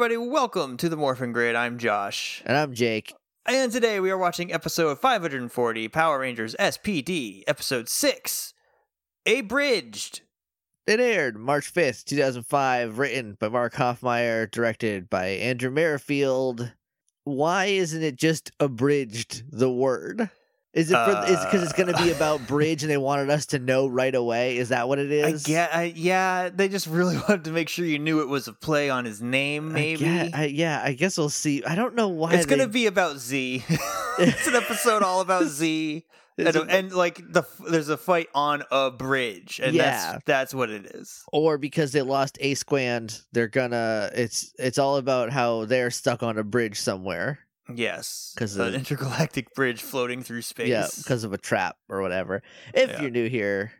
[0.00, 0.16] everybody.
[0.16, 1.56] Welcome to the Morphin Grid.
[1.56, 2.40] I'm Josh.
[2.46, 3.12] And I'm Jake.
[3.46, 8.54] And today we are watching episode 540 Power Rangers SPD, episode 6
[9.26, 10.20] Abridged.
[10.86, 16.72] It aired March 5th, 2005, written by Mark Hoffmeier, directed by Andrew Merrifield.
[17.24, 20.30] Why isn't it just abridged the word?
[20.74, 22.16] Is it for, is because it's going to be Uh.
[22.16, 24.58] about bridge and they wanted us to know right away?
[24.58, 25.44] Is that what it is?
[25.44, 28.48] I get, I, yeah, they just really wanted to make sure you knew it was
[28.48, 30.04] a play on his name, I maybe.
[30.04, 31.64] get- I- yeah, I guess we'll see.
[31.64, 33.64] I don't know why it's going to be about Z.
[34.18, 36.04] it's an episode all about Z.
[36.40, 40.12] And, and like the there's a fight on a bridge, and Yeah.
[40.12, 41.24] that's that's what it is.
[41.32, 44.08] or because they lost A Squad, they're gonna.
[44.14, 47.40] It's it's all about how they're stuck on a bridge somewhere.
[47.74, 50.68] Yes, 'Cause an intergalactic bridge floating through space.
[50.68, 52.42] Yeah, because of a trap or whatever.
[52.72, 53.02] If Yeah.
[53.02, 53.72] you're new here,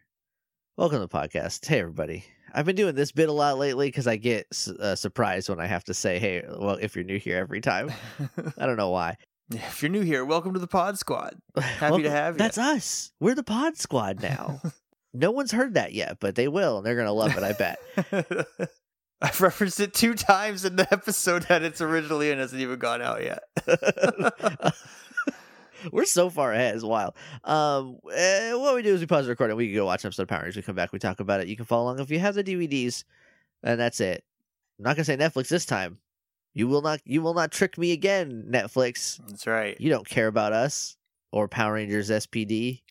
[0.76, 1.64] welcome to the podcast.
[1.66, 2.24] Hey, everybody.
[2.52, 4.46] I've been doing this bit a lot lately because I get
[4.80, 7.90] uh, surprised when I have to say, "Hey, well, if you're new here every time."
[8.58, 9.16] I don't know why.
[9.50, 11.36] If you're new here, welcome to the Pod Squad.
[11.56, 12.38] Happy to have you.
[12.38, 13.12] That's us.
[13.20, 14.60] We're the Pod Squad now.
[15.14, 17.42] no one's heard that yet, but they will, and they're gonna love it.
[17.42, 17.78] I bet.
[19.22, 23.02] I've referenced it two times in the episode that it's originally in, hasn't even gone
[23.02, 23.42] out yet.
[25.92, 26.74] We're so far ahead.
[26.74, 27.14] It's wild.
[27.44, 29.56] Um, eh, what we do is we pause the recording.
[29.56, 30.56] We can go watch an episode of Power Rangers.
[30.56, 30.92] We come back.
[30.92, 31.48] We talk about it.
[31.48, 33.04] You can follow along if you have the DVDs,
[33.62, 34.24] and that's it.
[34.78, 35.98] I'm not gonna say Netflix this time.
[36.54, 37.00] You will not.
[37.04, 39.20] You will not trick me again, Netflix.
[39.28, 39.80] That's right.
[39.80, 40.96] You don't care about us
[41.30, 42.82] or Power Rangers SPD.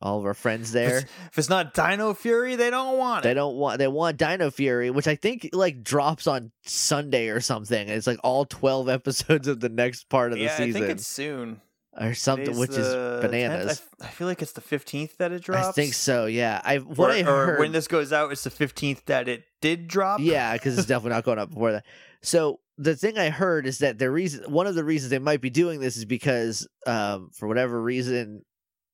[0.00, 0.98] All of our friends there.
[0.98, 3.78] If it's not Dino Fury, they don't want They don't want.
[3.78, 7.88] They want Dino Fury, which I think like drops on Sunday or something.
[7.88, 10.92] It's like all twelve episodes of the next part of the yeah, I season think
[10.92, 11.60] it's soon.
[12.00, 13.22] or something, Today's which is the 10th.
[13.22, 13.66] bananas.
[13.66, 13.70] I
[14.04, 15.66] f- I, feel like it's the 15th that it drops.
[15.66, 16.26] I think so.
[16.26, 16.60] Yeah.
[16.64, 17.58] I what Or, I or heard.
[17.58, 20.20] when this goes out, it's the 15th that it did drop.
[20.20, 21.84] yeah, because it's definitely not going up before that.
[22.22, 25.40] So the thing I heard is that the reason, one of the reasons they might
[25.40, 28.44] be doing this is because, um, for whatever reason,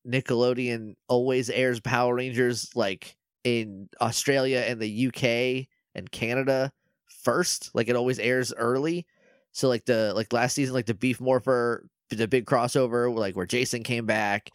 [0.06, 6.73] Nickelodeon always airs Power Rangers like in Australia and the UK and Canada
[7.06, 7.70] first.
[7.74, 9.06] Like it always airs early.
[9.52, 13.46] So like the like last season, like the Beast Morpher, the big crossover, like where
[13.46, 14.51] Jason came back,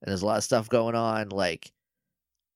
[0.00, 1.30] and there's a lot of stuff going on.
[1.30, 1.72] Like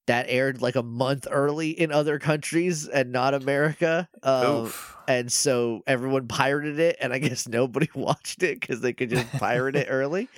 [0.06, 4.08] that aired like a month early in other countries and not America.
[4.22, 4.72] Um,
[5.06, 9.30] and so everyone pirated it, and I guess nobody watched it because they could just
[9.32, 10.28] pirate it early.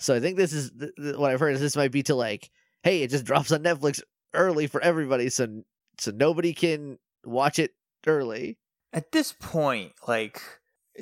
[0.00, 2.14] So I think this is th- th- what I've heard is this might be to
[2.14, 2.50] like,
[2.82, 4.00] hey, it just drops on Netflix
[4.34, 5.62] early for everybody, so
[5.98, 7.74] so nobody can watch it
[8.06, 8.58] early.
[8.92, 10.42] At this point, like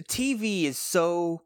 [0.09, 1.43] TV is so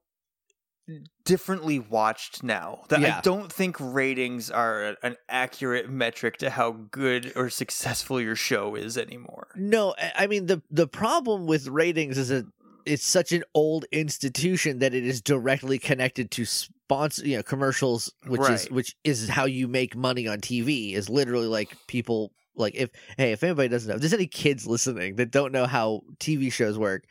[1.25, 7.33] differently watched now that I don't think ratings are an accurate metric to how good
[7.37, 9.49] or successful your show is anymore.
[9.55, 12.47] No, I I mean the the problem with ratings is that
[12.85, 16.45] it's such an old institution that it is directly connected to
[16.93, 20.95] sponsor, you know, commercials, which is which is how you make money on TV.
[20.95, 24.67] Is literally like people like if hey if anybody doesn't know, if there's any kids
[24.67, 27.05] listening that don't know how TV shows work,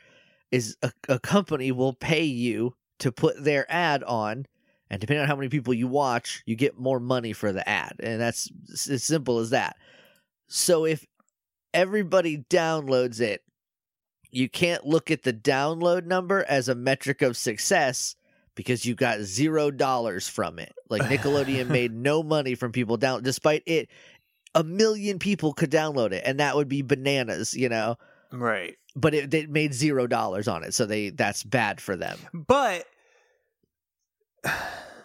[0.50, 4.46] is a, a company will pay you to put their ad on.
[4.90, 7.94] And depending on how many people you watch, you get more money for the ad.
[8.00, 8.50] And that's
[8.90, 9.76] as simple as that.
[10.48, 11.06] So if
[11.72, 13.42] everybody downloads it,
[14.30, 18.16] you can't look at the download number as a metric of success
[18.54, 20.72] because you got zero dollars from it.
[20.90, 23.88] Like Nickelodeon made no money from people down, despite it.
[24.54, 27.96] A million people could download it, and that would be bananas, you know.
[28.30, 28.76] Right.
[28.94, 32.18] But it they made zero dollars on it, so they that's bad for them.
[32.34, 32.86] But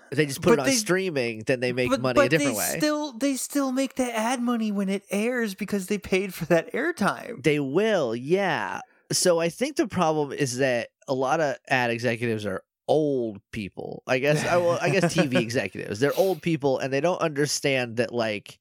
[0.10, 2.26] If they just put But it on they- streaming, then they make but, money but
[2.28, 2.78] a different they way.
[2.78, 6.72] Still, they still make the ad money when it airs because they paid for that
[6.74, 7.44] airtime.
[7.44, 8.80] They will, yeah.
[9.12, 14.04] So I think the problem is that a lot of ad executives are old people.
[14.08, 16.00] I guess I well, I guess TV executives.
[16.00, 18.60] They're old people and they don't understand that like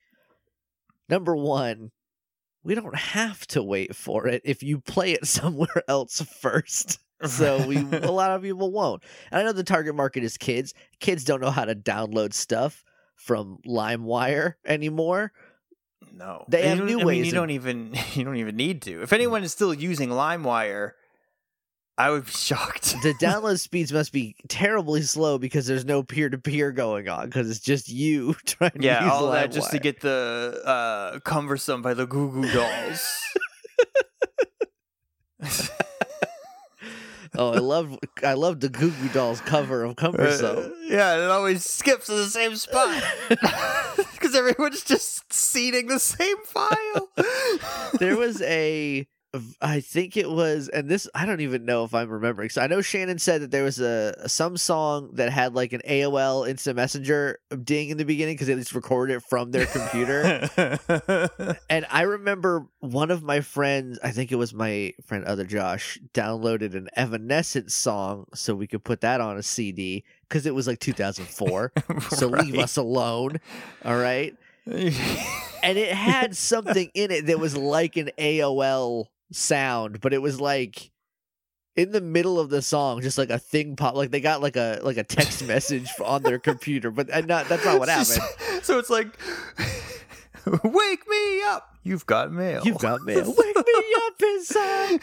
[1.08, 1.90] number 1,
[2.64, 6.98] we don't have to wait for it if you play it somewhere else first.
[7.24, 9.02] So we a lot of people won't.
[9.30, 10.74] And I know the target market is kids.
[11.00, 12.84] Kids don't know how to download stuff
[13.14, 15.32] from LimeWire anymore.
[16.12, 18.56] No, They You have new I mean, ways you of- don't even you don't even
[18.56, 19.02] need to.
[19.02, 20.92] If anyone is still using LimeWire,
[21.98, 22.94] I would be shocked.
[23.02, 27.26] the download speeds must be terribly slow because there's no peer to peer going on
[27.26, 31.80] because it's just you trying to yeah, all that just to get the uh, cumbersome
[31.82, 33.22] by the Goo Goo Dolls.
[37.38, 40.72] Oh, I love I love the Goo Goo Dolls cover of Uh, Cumbersome.
[40.88, 47.10] yeah, it always skips to the same spot because everyone's just seeding the same file.
[47.98, 49.06] there was a
[49.60, 52.50] I think it was, and this I don't even know if I'm remembering.
[52.50, 55.82] So I know Shannon said that there was a some song that had like an
[55.88, 60.48] AOL Instant Messenger ding in the beginning because they just recorded it from their computer.
[61.70, 65.98] and I remember one of my friends, I think it was my friend other Josh,
[66.14, 70.66] downloaded an Evanescence song so we could put that on a CD because it was
[70.66, 71.72] like 2004.
[72.10, 73.40] so leave us alone.
[73.84, 74.36] All right.
[75.62, 80.40] And it had something in it that was like an AOL sound, but it was
[80.40, 80.90] like
[81.76, 84.56] in the middle of the song, just like a thing pop, like they got like
[84.56, 88.22] a like a text message on their computer, but and not that's not what happened.
[88.62, 89.08] so it's like,
[90.64, 91.76] wake me up.
[91.82, 92.62] You've got mail.
[92.64, 93.32] You've got mail.
[93.36, 94.98] Wake me up inside.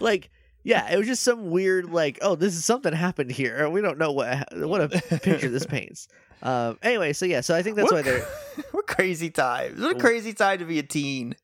[0.00, 0.30] Like,
[0.64, 3.68] yeah, it was just some weird, like, oh, this is something happened here.
[3.68, 6.08] We don't know what what a picture this paints.
[6.42, 6.78] Um.
[6.82, 8.26] Anyway, so yeah, so I think that's what, why they're.
[8.72, 9.80] what crazy times.
[9.80, 11.36] What a crazy time to be a teen.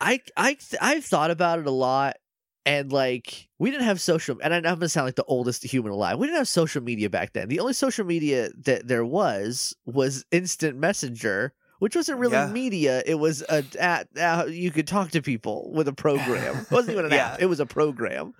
[0.00, 2.16] I I I've thought about it a lot,
[2.64, 4.38] and like we didn't have social.
[4.42, 6.18] And I'm gonna sound like the oldest human alive.
[6.18, 7.48] We didn't have social media back then.
[7.48, 11.52] The only social media that there was was instant messenger.
[11.80, 12.46] Which wasn't really Yeah.
[12.52, 13.02] media.
[13.06, 16.58] It was a at uh, you could talk to people with a program.
[16.58, 17.28] It wasn't even an Yeah.
[17.32, 17.40] app.
[17.40, 18.34] It was a program.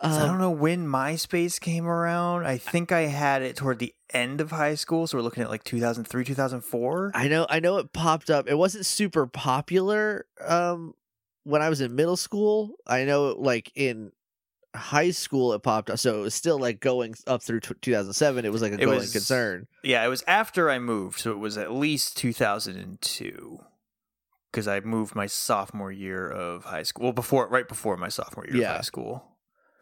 [0.00, 2.46] So I Um, don't know when MySpace came around.
[2.46, 5.06] I think I had it toward the end of high school.
[5.08, 7.10] So we're looking at like 2003, 2004.
[7.14, 8.48] I know I know it popped up.
[8.48, 10.94] It wasn't super popular um
[11.44, 12.76] when I was in middle school.
[12.86, 14.12] I know like in
[14.76, 15.98] high school it popped up.
[15.98, 18.44] So it was still like going up through t- 2007.
[18.44, 19.66] It was like a It going was- concern.
[19.82, 21.18] Yeah, it was after I moved.
[21.18, 23.58] So it was at least 2002.
[24.52, 27.04] Because I moved my sophomore year of high school.
[27.04, 28.70] Well, before, right before my sophomore year Yeah.
[28.70, 29.24] of high school.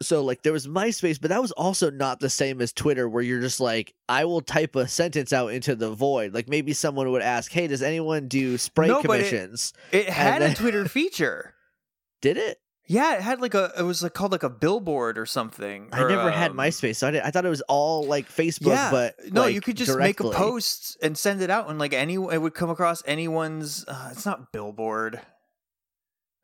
[0.01, 3.23] So like there was MySpace, but that was also not the same as Twitter where
[3.23, 6.33] you're just like I will type a sentence out into the void.
[6.33, 10.09] Like maybe someone would ask, "Hey, does anyone do spray No, but it- commissions?" It
[10.09, 11.55] had then- a Twitter feature.
[12.21, 12.59] Did it?
[12.89, 13.71] Yeah, it had like a.
[13.77, 15.89] It was like called like a billboard or something.
[15.91, 18.29] I or, never had um, MySpace, so I, did, I thought it was all like
[18.29, 20.27] Facebook, Yeah, but no, like, you could just directly.
[20.27, 23.83] make a post and send it out, and like any, it would come across anyone's.
[23.89, 25.19] Uh, it's not billboard.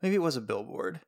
[0.02, 1.00] Maybe it was a billboard.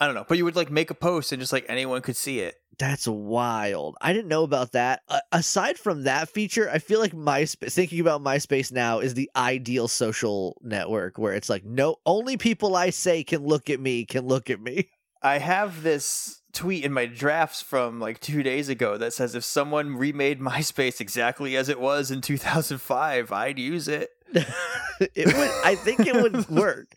[0.00, 2.16] I don't know, but you would like make a post and just like anyone could
[2.16, 2.56] see it.
[2.78, 3.96] That's wild.
[4.00, 5.02] I didn't know about that.
[5.08, 7.72] Uh, aside from that feature, I feel like MySpace.
[7.72, 12.74] Thinking about MySpace now is the ideal social network where it's like no, only people
[12.74, 14.90] I say can look at me can look at me.
[15.22, 19.44] I have this tweet in my drafts from like two days ago that says if
[19.44, 24.10] someone remade MySpace exactly as it was in 2005, I'd use it.
[24.34, 25.50] it would.
[25.64, 26.94] I think it would work.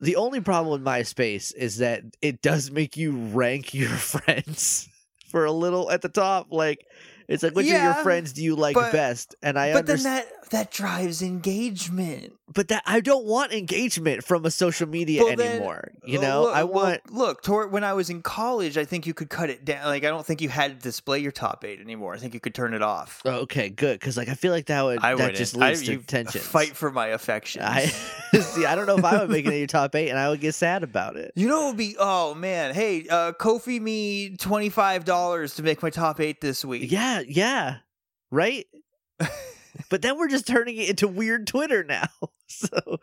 [0.00, 4.88] The only problem with MySpace is that it does make you rank your friends
[5.30, 6.48] for a little at the top.
[6.50, 6.86] Like
[7.28, 9.34] it's like which of your friends do you like but- best?
[9.42, 12.32] And I but then understand, that that drives engagement.
[12.54, 15.90] but that I don't want engagement from a social media Well, then- anymore.
[16.04, 17.12] you Oh, know, look- I well, want.
[17.12, 18.78] look toward when I was in college.
[18.78, 19.84] I think you could cut it down.
[19.86, 22.14] Like I don't think you had to display your top eight anymore.
[22.14, 23.20] I think you could turn it off.
[23.24, 23.98] Oh, Okay, good.
[23.98, 26.40] Because like I feel like that would I that just I, leads to tension.
[26.40, 27.62] Fight for my affection.
[27.62, 27.86] I
[28.40, 28.64] see.
[28.64, 30.40] I don't know if I would make it in your top eight, and I would
[30.40, 31.32] get sad about it.
[31.34, 35.62] You know, it would be oh man, hey, uh, Kofi me twenty five dollars to
[35.62, 36.90] make my top eight this week.
[36.92, 37.78] Yeah, yeah,
[38.30, 38.66] right.
[39.90, 42.06] but then we're just turning it into weird Twitter now.
[42.48, 43.00] So,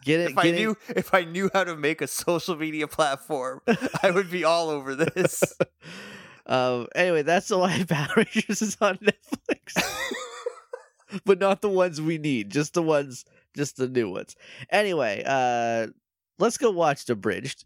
[0.06, 0.32] Get it.
[0.32, 3.62] if I get it- knew if I knew how to make a social media platform,
[4.02, 5.44] I would be all over this.
[6.46, 6.88] Um.
[6.96, 9.84] Anyway, that's why Power Rangers is on Netflix,
[11.26, 12.50] but not the ones we need.
[12.50, 13.26] Just the ones.
[13.56, 14.36] Just the new ones.
[14.70, 15.88] Anyway, uh,
[16.38, 17.66] let's go watch the Abridged.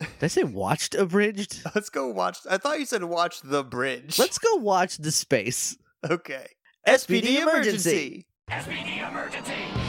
[0.00, 1.62] Did I say watched Abridged?
[1.74, 2.38] Let's go watch.
[2.50, 4.18] I thought you said watch the bridge.
[4.18, 5.78] Let's go watch the space.
[6.08, 6.46] Okay.
[6.86, 8.26] SPD emergency.
[8.50, 9.83] SPD emergency.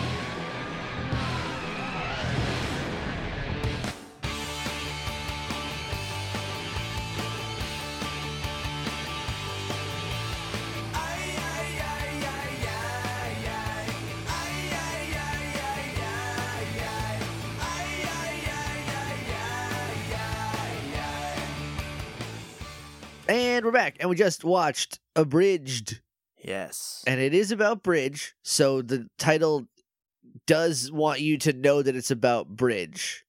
[23.35, 25.99] And we're back, and we just watched Abridged,
[26.41, 27.03] Yes.
[27.05, 28.33] and it is about bridge.
[28.43, 29.67] So the title
[30.47, 33.23] does want you to know that it's about bridge.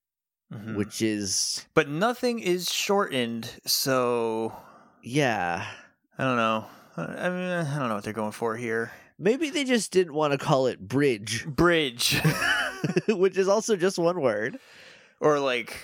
[0.54, 0.76] Mhm.
[0.76, 4.54] which is but nothing is shortened, so
[5.02, 5.66] yeah.
[6.16, 6.66] I don't know.
[6.96, 8.92] I mean, I don't know what they're going for here.
[9.18, 12.20] Maybe they just didn't want to call it bridge, Bridge
[13.08, 14.60] which is also just one word.
[15.18, 15.76] or like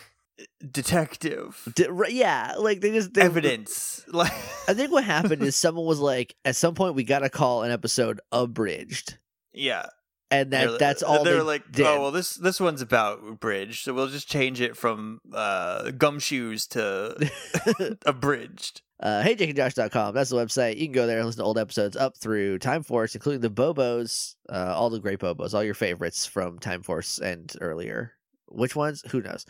[0.71, 4.05] detective D- right, yeah, like they just they, evidence.
[4.09, 4.33] Like
[4.69, 7.63] I think what happened is someone was like, at some point we got to call
[7.63, 9.19] an episode abridged,
[9.53, 9.87] yeah,
[10.31, 11.71] and that They're- that's all they're they like.
[11.73, 11.87] did.
[11.87, 16.67] Oh well, this this one's about bridge, so we'll just change it from uh, gumshoes
[16.71, 18.83] to abridged.
[19.01, 20.15] uh, heyjakeandjosh.com.
[20.15, 20.77] That's the website.
[20.79, 23.51] You can go there and listen to old episodes up through Time Force, including the
[23.51, 28.13] Bobos, uh, all the great Bobos, all your favorites from Time Force and earlier.
[28.49, 29.03] Which ones?
[29.11, 29.47] Who knows?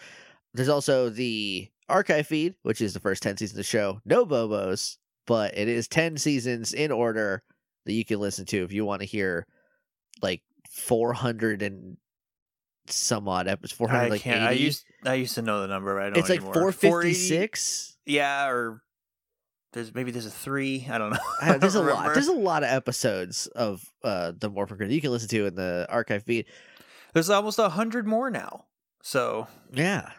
[0.54, 4.00] There's also the archive feed, which is the first 10 seasons of the show.
[4.04, 7.42] No Bobos, but it is 10 seasons in order
[7.86, 9.46] that you can listen to if you want to hear
[10.20, 11.96] like 400 and
[12.86, 13.72] some odd episodes.
[13.78, 14.42] 400 I like can't.
[14.42, 16.16] I used I used to know the number, I don't.
[16.18, 16.54] it's like anymore.
[16.54, 17.96] 456.
[18.06, 18.82] Yeah, or
[19.72, 20.86] there's maybe there's a three.
[20.90, 21.18] I don't know.
[21.40, 21.92] I- there's a don't lot.
[21.98, 22.14] remember.
[22.14, 25.54] There's a lot of episodes of uh the Morphin Grid you can listen to in
[25.54, 26.46] the archive feed.
[27.14, 28.66] There's almost a hundred more now.
[29.02, 30.10] So Yeah,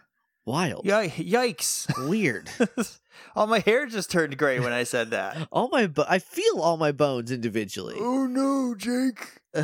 [0.45, 0.91] wild, Yi-
[1.31, 1.87] yikes!
[2.07, 2.49] weird.
[3.35, 5.47] all my hair just turned gray when I said that.
[5.51, 7.95] all my, bo- I feel all my bones individually.
[7.97, 9.41] oh no, Jake!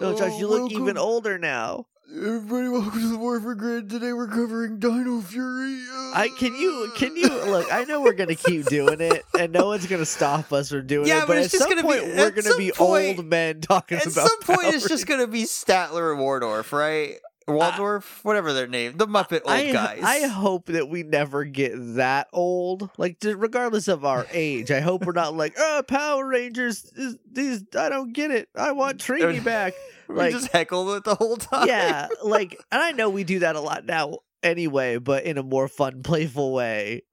[0.00, 0.82] oh, Josh, you look welcome.
[0.82, 1.86] even older now.
[2.08, 3.90] Everybody, welcome to the War for Grid.
[3.90, 5.76] Today we're covering Dino Fury.
[6.14, 7.66] I can you can you look?
[7.72, 11.08] I know we're gonna keep doing it, and no one's gonna stop us from doing
[11.08, 11.20] Yeah, it.
[11.22, 13.60] but But, it's at just some gonna be- point, we're gonna be point- old men
[13.60, 14.16] talking about it.
[14.18, 17.16] At some point, Power it's just gonna be Statler and Wardorf, right?
[17.48, 20.00] Uh, Waldorf, whatever their name, the Muppet old I, guys.
[20.02, 22.90] I hope that we never get that old.
[22.98, 26.84] Like, regardless of our age, I hope we're not like, oh, Power Rangers.
[26.96, 28.48] Is, these I don't get it.
[28.56, 29.74] I want Trini back.
[30.08, 31.68] we like- just heckle it the whole time.
[31.68, 35.42] yeah, like, and I know we do that a lot now anyway, but in a
[35.42, 37.02] more fun, playful way.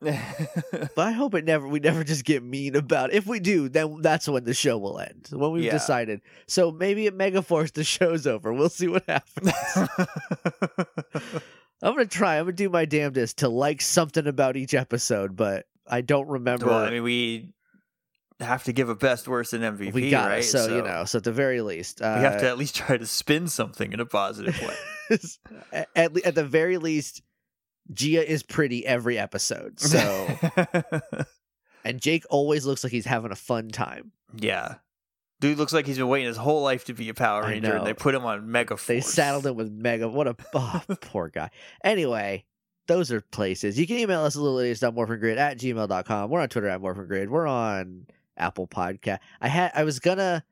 [0.95, 3.15] But I hope it never we never just get mean about it.
[3.15, 5.27] If we do, then that's when the show will end.
[5.31, 5.71] When we've Yeah.
[5.71, 6.21] decided.
[6.47, 8.53] So maybe at Megaforce the show's over.
[8.53, 9.51] We'll see what happens.
[11.81, 12.37] I'm gonna try.
[12.37, 16.67] I'm gonna do my damnedest to like something about each episode, but I don't remember.
[16.67, 17.49] well, I mean, we
[18.39, 20.35] have to give a best, worst, and MVP, we got it.
[20.35, 20.43] right?
[20.43, 21.05] So, you know.
[21.05, 23.93] So at the very least, uh, we have to at least try to spin something
[23.93, 24.75] in a positive way.
[25.71, 27.21] at at, le- at the very least,
[27.91, 29.79] Gia is pretty every episode.
[29.79, 30.27] So
[31.85, 34.11] and Jake always looks like he's having a fun time.
[34.35, 34.75] yeah,
[35.39, 37.85] dude looks like he's been waiting his whole life to be a Power Ranger, and
[37.85, 38.87] they put him on Mega Force.
[38.87, 40.07] They saddled him with Mega.
[40.07, 41.49] What a oh, poor guy.
[41.83, 42.45] Anyway,
[42.87, 43.77] those are places.
[43.77, 46.29] You can email us at littleidiots.morphingrid at gmail.com.
[46.29, 47.27] We're on Twitter at morphingrid.
[47.27, 49.19] We're on Apple Podcast.
[49.41, 50.43] I had I was gonna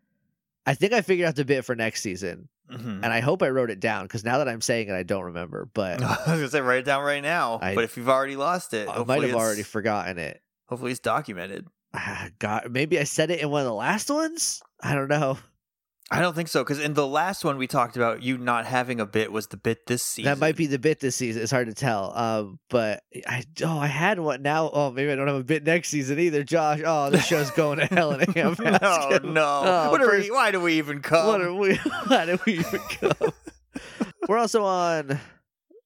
[0.66, 2.48] I think I figured out the bit for next season.
[2.72, 3.02] Mhm.
[3.04, 5.24] And I hope I wrote it down because now that I'm saying it, I don't
[5.26, 5.68] remember.
[5.74, 7.60] But I was gonna say write it down right now.
[7.62, 10.42] I- but if you've already lost it, I might have already forgotten it.
[10.68, 11.68] Hopefully, it's documented.
[11.94, 14.62] Ah, God, maybe I said it in one of the last ones.
[14.82, 15.38] I don't know.
[16.14, 19.00] I don't think so because in the last one we talked about you not having
[19.00, 20.30] a bit was the bit this season.
[20.30, 21.42] That might be the bit this season.
[21.42, 22.12] It's hard to tell.
[22.18, 24.70] Um, but I oh I had one now.
[24.74, 26.44] Oh maybe I don't have a bit next season either.
[26.44, 26.82] Josh.
[26.86, 29.24] Oh this show's going to hell in a no, handbasket.
[29.34, 29.62] no.
[29.64, 31.28] Oh, what first- we, why do we even come?
[31.28, 31.76] What are we?
[32.08, 33.32] Why do we even come?
[34.28, 35.18] We're also on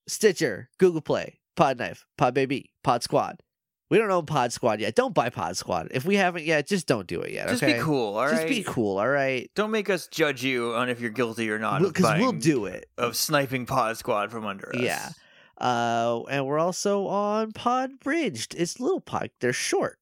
[0.07, 3.41] Stitcher, Google Play, Podknife, Pod Baby, Pod Squad.
[3.89, 4.95] We don't own Pod Squad yet.
[4.95, 5.89] Don't buy Pod Squad.
[5.91, 7.47] If we haven't yet, just don't do it yet.
[7.49, 7.73] Just okay?
[7.73, 8.31] be cool, all right.
[8.31, 9.49] Just be cool, all right?
[9.55, 11.81] Don't make us judge you on if you're guilty or not.
[11.83, 12.89] Because we'll buying- do it.
[12.97, 14.81] of sniping Pod Squad from under us.
[14.81, 15.09] Yeah.
[15.59, 18.55] Uh, and we're also on Pod Bridged.
[18.57, 19.29] It's little pod.
[19.39, 19.99] They're short.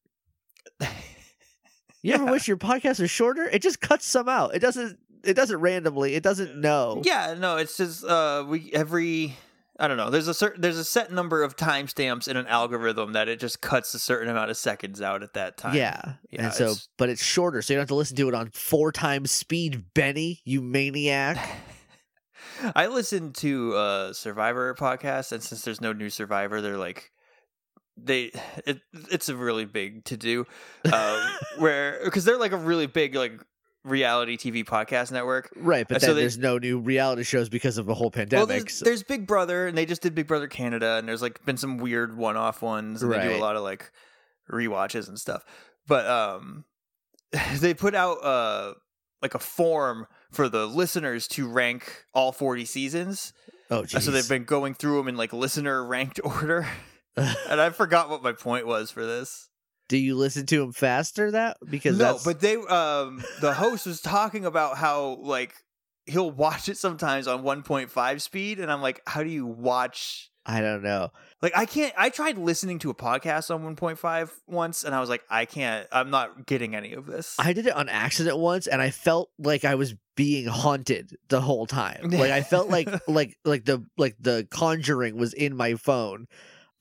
[2.02, 3.44] You ever wish your podcasts were shorter?
[3.44, 4.54] It just cuts some out.
[4.54, 4.98] It doesn't.
[5.24, 6.14] It doesn't randomly.
[6.14, 7.00] It doesn't know.
[7.04, 9.36] Yeah, no, it's just uh we every
[9.78, 10.08] I don't know.
[10.10, 13.60] There's a certain there's a set number of timestamps in an algorithm that it just
[13.60, 15.74] cuts a certain amount of seconds out at that time.
[15.74, 16.14] Yeah.
[16.30, 18.34] Yeah, and so, it's- but it's shorter, so you don't have to listen to it
[18.34, 21.38] on four times speed, Benny, you maniac.
[22.74, 27.10] I listened to uh Survivor podcast and since there's no new Survivor, they're like
[27.96, 28.30] they
[28.66, 30.44] it, it's a really big to do
[30.92, 33.40] um where because they're like a really big like
[33.84, 35.50] reality TV podcast network.
[35.56, 38.06] right, but Uh, so then they- there's no new reality shows because of the whole
[38.06, 38.48] Well, pandemic.
[38.48, 41.44] there's, so- there's Big Brother, and they just did Big Brother Canada, and there's like
[41.44, 43.92] been some weird one-off ones, and they do a lot of like
[44.50, 45.44] rewatches and stuff.
[45.86, 46.64] But um,
[47.58, 48.74] they put out uh
[49.22, 53.32] like a form for the listeners to rank all 40 seasons.
[53.70, 56.66] oh, Uh, So they've been going through them in like listener ranked order,
[57.16, 59.48] and I forgot what my point was for this.
[59.88, 61.30] Do you listen to them faster?
[61.30, 65.54] That because no, that's but they um the host was talking about how like
[66.06, 70.60] he'll watch it sometimes on 1.5 speed, and I'm like, how do you watch I
[70.60, 71.10] don't know.
[71.40, 71.94] Like I can't.
[71.96, 75.86] I tried listening to a podcast on 1.5 once, and I was like, I can't.
[75.90, 77.36] I'm not getting any of this.
[77.38, 81.40] I did it on accident once, and I felt like I was being haunted the
[81.40, 82.10] whole time.
[82.10, 86.26] Like I felt like like like the like the Conjuring was in my phone.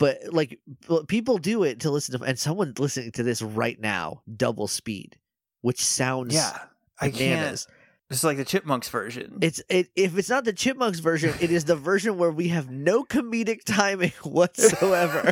[0.04, 0.60] But like
[1.08, 5.18] people do it to listen to, and someone listening to this right now, double speed,
[5.62, 6.58] which sounds yeah,
[7.00, 7.40] I can't.
[7.40, 7.68] bananas.
[8.10, 9.38] It's like the Chipmunks version.
[9.40, 12.70] It's it if it's not the Chipmunks version, it is the version where we have
[12.70, 15.32] no comedic timing whatsoever.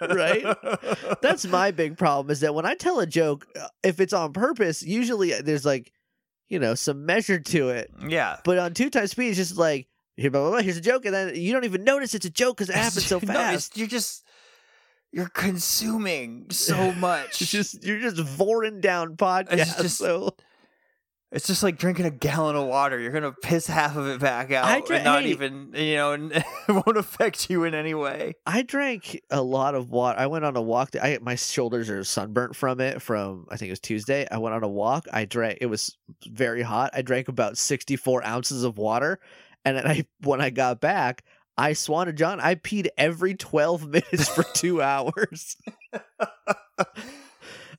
[0.00, 0.56] right?
[1.20, 4.32] That's my big problem is that when I tell a joke, uh, if it's on
[4.32, 5.92] purpose, usually uh, there's like,
[6.48, 7.90] you know, some measure to it.
[8.08, 8.38] yeah.
[8.42, 9.86] But on two times speed, it's just like
[10.18, 12.56] blah, blah, blah, here's a joke, and then you don't even notice it's a joke
[12.58, 13.76] because it happens so No, fast.
[13.76, 14.24] you're just
[15.12, 17.40] you're consuming so much.
[17.42, 19.80] It's just you're just voring down podcasts.
[19.82, 20.34] just- so
[21.30, 22.98] It's just like drinking a gallon of water.
[22.98, 25.30] You're gonna piss half of it back out, I dra- and not hey.
[25.30, 28.34] even you know, and it won't affect you in any way.
[28.46, 30.18] I drank a lot of water.
[30.18, 30.90] I went on a walk.
[31.02, 33.00] I my shoulders are sunburnt from it.
[33.00, 34.26] From I think it was Tuesday.
[34.30, 35.06] I went on a walk.
[35.10, 35.58] I drank.
[35.62, 36.90] It was very hot.
[36.92, 39.18] I drank about sixty four ounces of water,
[39.64, 41.24] and then I when I got back,
[41.56, 42.40] I swanted John.
[42.40, 45.56] I peed every twelve minutes for two hours.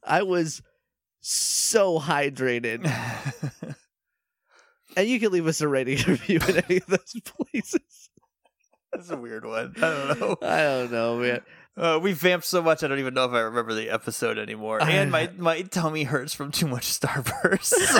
[0.05, 0.61] I was
[1.21, 2.85] so hydrated,
[4.97, 8.09] and you can leave us a rating review in any of those places.
[8.91, 9.73] That's a weird one.
[9.77, 10.37] I don't know.
[10.41, 11.41] I don't know, man.
[11.75, 14.79] Uh, we vamped so much, I don't even know if I remember the episode anymore.
[14.79, 17.65] And my, my tummy hurts from too much Starburst.
[17.65, 17.99] So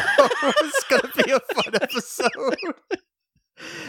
[0.61, 2.55] it's gonna be a fun episode.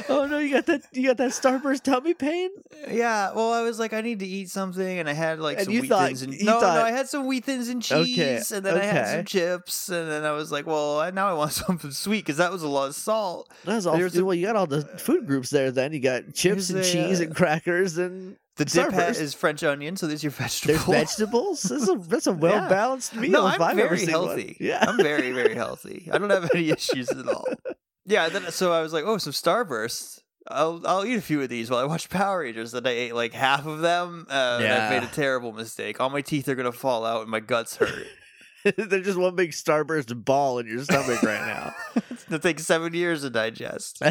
[0.09, 2.51] Oh no, you got that you got that Starburst tummy pain?
[2.91, 5.65] Yeah, well, I was like, I need to eat something, and I had like And
[5.67, 7.69] some you wheat thought- thins and you no, thought- no, I had some wheat thins
[7.69, 11.01] and Okay, cheese, and then I had some chips, and then I was like, well,
[11.01, 13.51] I- now I want something sweet because that was a lot of salt.
[13.65, 15.93] That was all There's a- well, you got all the food groups there then.
[15.93, 19.21] You got chips There's and a, cheese uh, and crackers and The dip hat Starburst.
[19.21, 21.63] is French onion, so there's your there's vegetables.
[21.63, 23.31] That's a that's a well balanced meal.
[23.31, 24.27] no, if I'm I've ever very seen one.
[24.29, 24.57] healthy.
[24.61, 24.85] Yeah.
[24.87, 26.09] I'm very, very healthy.
[26.13, 27.47] I don't have any issues at all.
[28.07, 30.21] Yeah, then so I was like, oh, some Starbursts.
[30.47, 32.73] I'll I'll eat a few of these while I watch Power Rangers.
[32.73, 34.27] Then I ate like half of them.
[34.29, 36.01] Uh, and I made a terrible mistake.
[36.01, 38.07] All my teeth are gonna fall out and my guts hurt.
[38.77, 41.75] There's just one big Starburst ball in your stomach right now.
[42.11, 44.03] it's gonna take seven years to digest.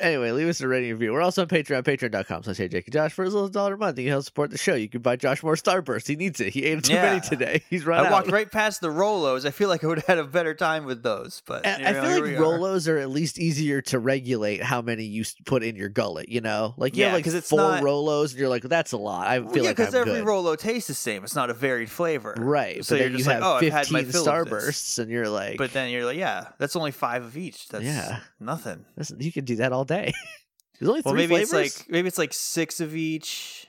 [0.00, 1.12] Anyway, leave us a rating review.
[1.12, 3.74] We're also on Patreon, patreon.com slash Jake and Josh for as little as a dollar
[3.74, 3.96] a month.
[3.98, 4.74] You can help support the show.
[4.74, 6.06] You can buy Josh more Starburst.
[6.06, 6.52] He needs it.
[6.52, 7.62] He ate too many today.
[7.70, 8.12] He's run I out.
[8.12, 9.46] walked right past the Rolos.
[9.46, 11.92] I feel like I would have had a better time with those, but I, I
[11.92, 12.34] know, feel like.
[12.34, 16.28] Rolos are at least easier to regulate how many you put in your gullet.
[16.28, 18.98] You know, like you Yeah, have like four not- Rolos, and you're like, that's a
[18.98, 19.26] lot.
[19.26, 20.26] I Well, feel yeah, like I'm every good.
[20.26, 21.24] Rolo tastes the same.
[21.24, 22.84] It's not a varied flavor, right?
[22.84, 24.64] So you're then you just like, have oh, I've had my 15 fill of this.
[24.64, 27.68] Starbursts, and you're like, But then you're like, yeah, that's only five of each.
[27.68, 28.20] That's Yeah.
[28.38, 28.84] nothing.
[28.96, 30.12] Listen, you can do that all day.
[30.80, 31.52] There's only Well, three maybe flavors.
[31.52, 33.66] it's like maybe it's like six of each.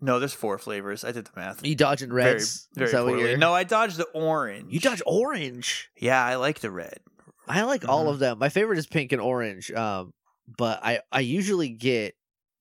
[0.00, 1.04] No, there's four flavors.
[1.04, 1.64] I did the math.
[1.64, 2.66] you dodging Very, reds.
[2.74, 3.36] very what poorly.
[3.36, 4.72] No, I dodged the orange.
[4.72, 5.90] you dodge orange.
[5.96, 6.98] Yeah, I like the red.
[7.46, 8.10] I like all Mhm.
[8.10, 8.38] of them.
[8.38, 9.70] My favorite is pink and orange.
[9.70, 10.12] Um,
[10.58, 12.14] but I I usually get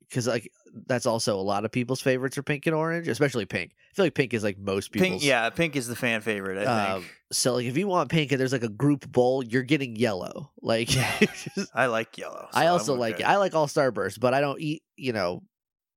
[0.08, 0.52] because like
[0.88, 3.72] that's also a lot of people's favorites are pink and orange, especially pink.
[3.92, 5.10] I feel like pink is like most people's.
[5.10, 6.66] Pink, yeah, pink is the fan favorite.
[6.66, 7.14] I Um, think.
[7.32, 10.52] so like if you want pink and there's like a group bowl, you're getting yellow.
[10.62, 10.88] Like
[11.56, 12.48] just- I like yellow.
[12.54, 13.24] I so also I'm like it.
[13.24, 15.44] I like all starbursts, but I don't eat you know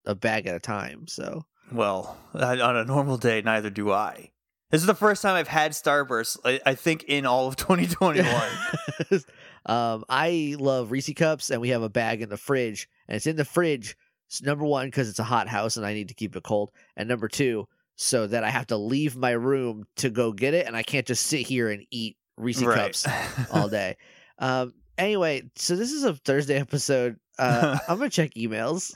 [0.05, 1.07] a bag at a time.
[1.07, 4.31] So Well, I- on a normal day, neither do I.
[4.71, 6.39] This is the first time I've had Starburst.
[6.45, 8.27] I, I think in all of 2021.
[9.67, 13.27] um, I love Reese cups, and we have a bag in the fridge, and it's
[13.27, 13.97] in the fridge.
[14.31, 16.71] s- Number one, because it's a hot house and I need to keep it cold,
[16.97, 20.67] and number two, so that I have to leave my room to go get it,
[20.67, 23.07] and I can't just sit here and eat Reese cups
[23.53, 23.97] all day.
[24.39, 27.17] Um, anyway, so this is a Thursday episode.
[27.39, 28.95] Uh, I'm gonna check emails.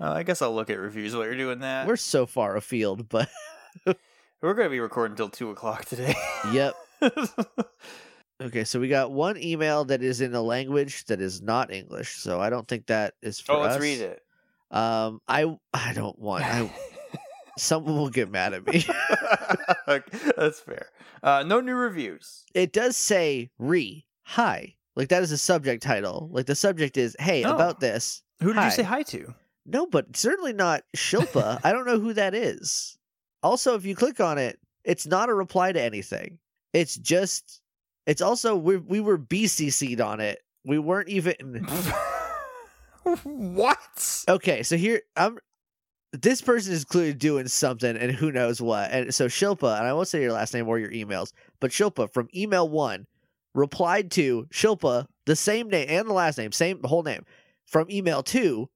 [0.00, 1.86] Uh, I guess I'll look at reviews while you're doing that.
[1.86, 3.28] We're so far afield, but
[4.40, 6.14] We're going to be recording until 2 o'clock today.
[6.52, 6.74] yep.
[8.40, 12.14] Okay, so we got one email that is in a language that is not English,
[12.18, 13.82] so I don't think that is for oh, let's us.
[13.82, 14.22] read it.
[14.70, 16.44] Um, I I don't want.
[16.44, 16.70] I
[17.58, 18.84] someone will get mad at me.
[19.88, 20.86] Okay, That's fair.
[21.22, 22.44] Uh, no new reviews.
[22.54, 26.28] it does say re hi, like that is a subject title.
[26.32, 27.54] Like the subject is hey Oh.
[27.54, 28.22] about this.
[28.40, 28.64] Who did Hi.
[28.66, 29.34] you say hi to?
[29.66, 31.60] No, but certainly not Shilpa.
[31.64, 32.96] I don't know who that is.
[33.42, 36.38] Also, if you click on it, it's not a reply to anything.
[36.72, 37.60] It's just.
[38.06, 40.40] It's also we we were BCC'd on it.
[40.64, 41.66] We weren't even.
[43.24, 44.24] what?
[44.28, 45.38] Okay, so here I'm.
[46.12, 48.90] This person is clearly doing something, and who knows what.
[48.90, 52.12] And so Shilpa, and I won't say your last name or your emails, but Shilpa
[52.12, 53.06] from email one
[53.54, 57.24] replied to Shilpa the same name and the last name, same whole name
[57.66, 58.70] from email two,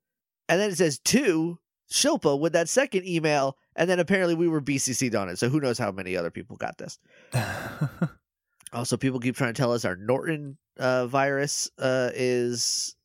[0.49, 1.59] and then it says to
[1.91, 5.39] Shilpa with that second email, and then apparently we were BCC'd on it.
[5.39, 6.99] So who knows how many other people got this?
[8.73, 12.97] Also, people keep trying to tell us our Norton uh, virus uh, is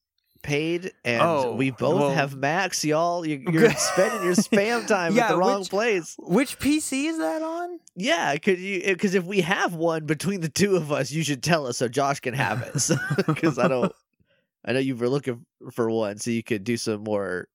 [0.48, 2.84] paid, and Oh, we both well- have Macs.
[2.86, 6.16] Y'all, you, you're spending your spam time Yeah, at the wrong which- place.
[6.18, 7.80] Which PC is that on?
[7.96, 8.82] Yeah, could you?
[8.86, 11.88] Because if we have one between the two of us, you should tell us so
[11.88, 13.26] Josh can have it.
[13.28, 13.92] Because I don't,
[14.66, 17.48] I know you were looking for one, so you could do some more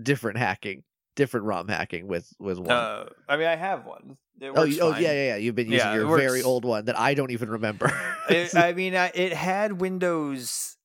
[0.00, 0.82] different hacking,
[1.16, 2.70] different ROM hacking with with one.
[2.70, 4.16] Uh, I mean, I have one.
[4.40, 5.02] It oh, works you- oh fine.
[5.02, 5.36] yeah, yeah, yeah.
[5.36, 7.90] You've been using Yeah, it your very old one that I don't even remember.
[8.28, 10.76] It, I mean, I, it had Windows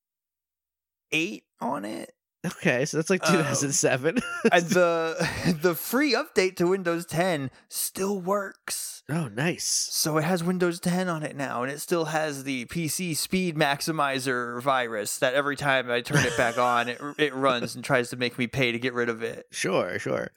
[1.11, 2.13] 8 on it.
[2.45, 4.19] okay, so that's like Uh, 2007.
[4.51, 9.03] and the the free update to Windows 10 still works.
[9.09, 9.65] oh, nice.
[9.91, 13.55] So it has Windows 10 on it now, and it still has the PC speed
[13.57, 18.09] maximizer virus that every time I turn it back on, it it runs and tries
[18.11, 19.45] to make me pay to get rid of it.
[19.51, 20.31] Sure, sure.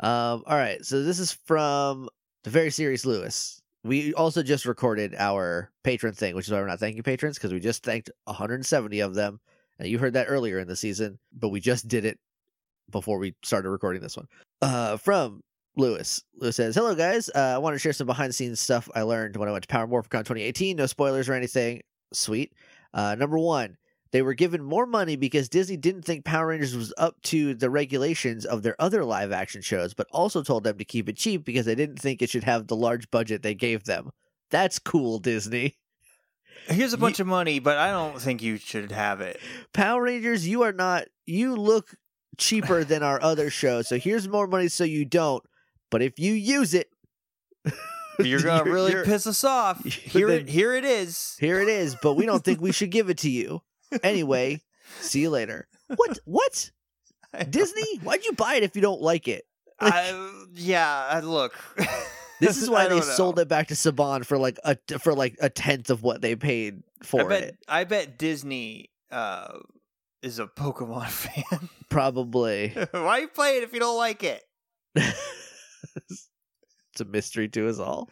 [0.00, 2.08] Um, all right, so this is from
[2.44, 3.60] the very serious Lewis.
[3.84, 7.52] We also just recorded our patron thing, which is why we're not thanking patrons because
[7.52, 9.40] we just thanked 170 of them.
[9.82, 12.16] And you heard that earlier in the season, but we just did it
[12.90, 14.28] before we started recording this one.
[14.60, 15.40] Uh, from
[15.76, 16.22] Lewis.
[16.36, 17.28] Lewis says, Hello, guys.
[17.34, 19.62] Uh, I want to share some behind the scenes stuff I learned when I went
[19.62, 20.76] to Power Morphicon 2018.
[20.76, 21.80] No spoilers or anything.
[22.12, 22.52] Sweet.
[22.94, 23.76] Uh, number one,
[24.12, 27.68] they were given more money because Disney didn't think Power Rangers was up to the
[27.68, 31.44] regulations of their other live action shows, but also told them to keep it cheap
[31.44, 34.10] because they didn't think it should have the large budget they gave them.
[34.48, 35.74] That's cool, Disney.
[36.68, 39.40] Here's a bunch of money, but I don't think you should have it.
[39.72, 41.94] Power Rangers, you are not, you look
[42.38, 45.42] cheaper than our other shows, so here's more money so you don't.
[45.90, 46.88] But if you use it,
[48.18, 49.84] You're gonna really you're- piss us off.
[49.84, 51.36] Here, then- it, here it is.
[51.40, 53.62] Here it is, but we don't think we should give it to you.
[54.02, 54.60] Anyway,
[55.00, 55.66] see you later.
[55.96, 56.18] What?
[56.24, 56.70] What?
[57.50, 57.98] Disney?
[58.02, 59.44] Why'd you buy it if you don't like it?
[59.80, 61.54] I, yeah, look.
[62.42, 63.00] This is why they know.
[63.00, 66.36] sold it back to Saban for like a for like a tenth of what they
[66.36, 67.42] paid for I bet.
[67.42, 67.58] it.
[67.68, 69.58] I bet Disney uh,
[70.22, 71.68] is a Pokemon fan.
[71.88, 72.70] Probably.
[72.90, 74.42] why you play it if you don't like it?
[74.94, 78.10] it's a mystery to us all.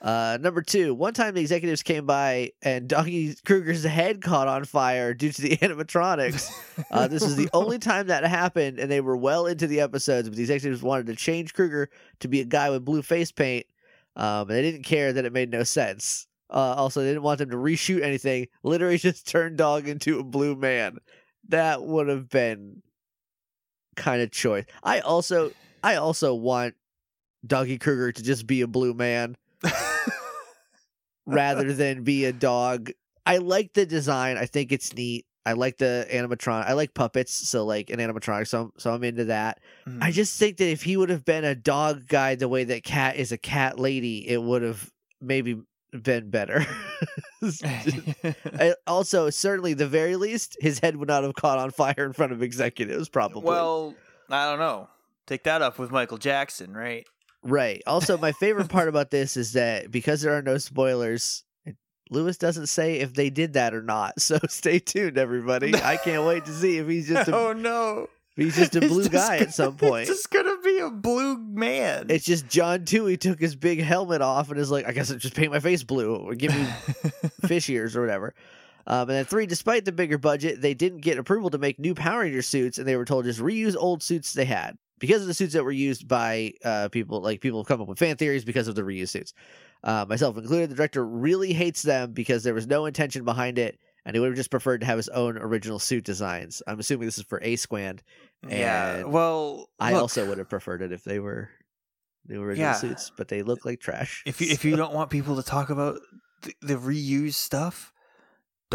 [0.00, 4.64] Uh, number two, one time the executives came by and Doggy Kruger's head caught on
[4.64, 6.50] fire due to the animatronics.
[6.90, 10.28] Uh, this is the only time that happened, and they were well into the episodes,
[10.28, 11.88] but the executives wanted to change Kruger
[12.20, 13.64] to be a guy with blue face paint,
[14.14, 16.26] um, and they didn't care that it made no sense.
[16.50, 18.46] Uh, also, they didn't want them to reshoot anything.
[18.62, 20.98] Literally, just turn Dog into a blue man.
[21.48, 22.82] That would have been
[23.96, 24.66] kind of choice.
[24.82, 25.52] I also,
[25.82, 26.74] I also want
[27.46, 29.36] Doggy Kruger to just be a blue man
[31.26, 32.90] rather than be a dog.
[33.26, 34.36] I like the design.
[34.36, 35.26] I think it's neat.
[35.46, 36.66] I like the animatronic.
[36.66, 38.48] I like puppets, so like an animatronic.
[38.48, 39.60] So, I'm, so I'm into that.
[39.86, 40.02] Mm.
[40.02, 42.82] I just think that if he would have been a dog guy the way that
[42.82, 45.60] Cat is a cat lady, it would have maybe
[45.92, 46.66] been better.
[47.42, 52.14] I, also, certainly, the very least, his head would not have caught on fire in
[52.14, 53.10] front of executives.
[53.10, 53.42] Probably.
[53.42, 53.94] well,
[54.30, 54.88] I don't know.
[55.26, 57.06] Take that up with Michael Jackson, right?
[57.44, 57.82] Right.
[57.86, 61.44] Also, my favorite part about this is that because there are no spoilers,
[62.10, 64.14] Lewis doesn't say if they did that or not.
[64.20, 65.74] So stay tuned, everybody.
[65.82, 69.02] I can't wait to see if he's just a, oh no, he's just a blue
[69.02, 70.08] just guy gonna- at some point.
[70.08, 72.06] It's just gonna be a blue man.
[72.08, 75.18] It's just John Tui took his big helmet off and is like, I guess I'll
[75.18, 76.66] just paint my face blue or give me
[77.46, 78.34] fish ears or whatever.
[78.86, 81.94] Um, and then three, despite the bigger budget, they didn't get approval to make new
[81.94, 85.28] Power Ranger suits, and they were told just reuse old suits they had because of
[85.28, 87.20] the suits that were used by uh, people.
[87.20, 89.32] Like people have come up with fan theories because of the reused suits,
[89.82, 90.70] uh, myself included.
[90.70, 94.28] The director really hates them because there was no intention behind it, and he would
[94.28, 96.62] have just preferred to have his own original suit designs.
[96.66, 98.02] I'm assuming this is for A Squad.
[98.48, 98.96] yeah.
[98.96, 101.48] and Well, I look, also would have preferred it if they were
[102.26, 102.74] the original Yeah.
[102.74, 104.22] suits, but they look like trash.
[104.26, 105.98] If you if you don't want people to talk about
[106.42, 107.92] the, the reused stuff,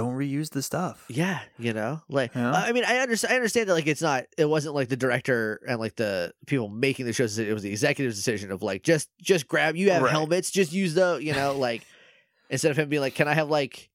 [0.01, 1.05] don't reuse the stuff.
[1.09, 2.51] Yeah, you know, like Yeah.
[2.51, 3.33] I mean, I understand.
[3.33, 4.25] I understand that like it's not.
[4.37, 7.37] It wasn't like the director and like the people making the shows.
[7.37, 9.75] It was the executive's decision of like just just grab.
[9.75, 10.11] You have Right.
[10.11, 11.19] helmets, just use the.
[11.21, 11.83] You know, like
[12.49, 13.89] instead of him being like, "Can I have like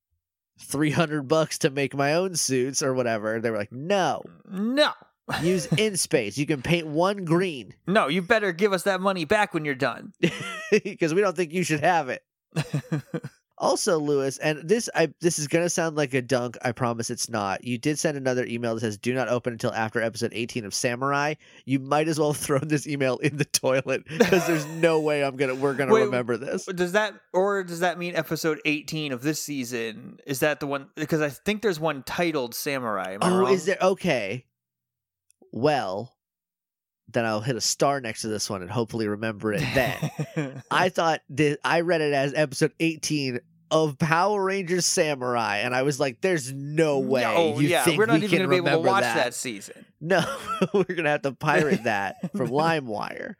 [0.60, 4.90] three hundred bucks to make my own suits or whatever?" They were like, "No, No.
[5.42, 6.36] use in space.
[6.38, 9.74] You can paint one green No, you better give us that money back when you're
[9.74, 10.12] done.
[10.70, 12.22] because we don't think you should have it."
[13.58, 16.58] Also, Lewis, and this I this is gonna sound like a dunk.
[16.62, 17.62] I promise it's not.
[17.62, 20.74] You did send another email that says "Do not open until after episode 18 of
[20.74, 24.98] Samurai." You might as well have thrown this email in the toilet because there's no
[25.00, 26.64] way I'm gonna we're gonna Wait, remember this.
[26.64, 30.18] Does that or does that mean episode 18 of this season?
[30.26, 33.18] Is that the one because I think there's one titled Samurai.
[33.22, 33.52] Oh, wrong?
[33.52, 34.46] is there okay?
[35.52, 36.12] well,
[37.12, 40.62] then I'll hit a star next to this one and hopefully remember it then.
[40.70, 43.40] I thought that I read it as episode 18
[43.70, 47.98] of Power Rangers Samurai, and I was like, "There's no way Oh you yeah, think
[47.98, 49.14] we're not we even can gonna be able to remember watch that.
[49.16, 49.84] that, season.
[50.00, 50.22] No,
[50.72, 53.34] we're gonna have to pirate that from LimeWire.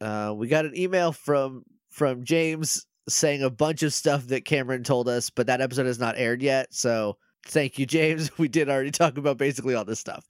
[0.00, 4.82] Uh, we got an email from from James saying a bunch of stuff that Cameron
[4.82, 6.74] told us, but that episode has not aired yet.
[6.74, 8.36] So thank you, James.
[8.36, 10.26] We did already talk about basically all this stuff.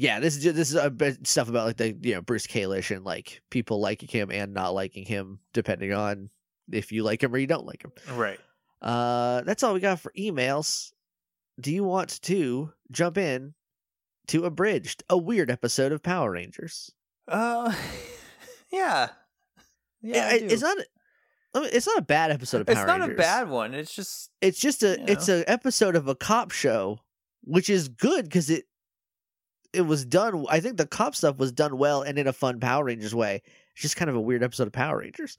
[0.00, 2.46] Yeah, this is just, this is a bit stuff about like the you know Bruce
[2.46, 6.30] Kalish and like people liking him and not liking him depending on
[6.70, 7.92] if you like him or you don't like him.
[8.16, 8.38] right.
[8.80, 10.92] Uh, that's all we got for emails.
[11.60, 13.54] Do you want to jump in
[14.28, 16.92] to abridged, a weird episode of Power Rangers?
[17.26, 17.74] Uh,
[18.72, 19.08] yeah.
[20.00, 20.78] Yeah, it- it's not.
[21.54, 22.88] I mean, it's not a bad episode of Power Rangers.
[22.92, 23.18] It's not Rangers.
[23.18, 23.74] a bad one.
[23.74, 25.10] It's just It's just a.
[25.10, 27.00] It's an episode of a cop show,
[27.42, 28.66] which is good because it.
[29.72, 30.46] It was done.
[30.48, 33.42] I think the cop stuff was done well and in a fun Power Rangers way.
[33.74, 35.36] It's just kind of a weird episode of Power Rangers.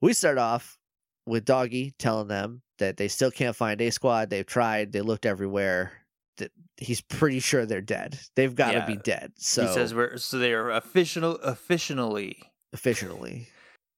[0.00, 0.78] We start off
[1.26, 4.30] with Doggy telling them that they still can't find A Squad.
[4.30, 4.92] They've tried.
[4.92, 5.92] They looked everywhere.
[6.38, 8.18] That he's pretty sure they're dead.
[8.36, 8.86] They've got to Yeah.
[8.86, 9.32] be dead.
[9.36, 12.38] So he says we're so they are official officially
[12.72, 13.48] officially.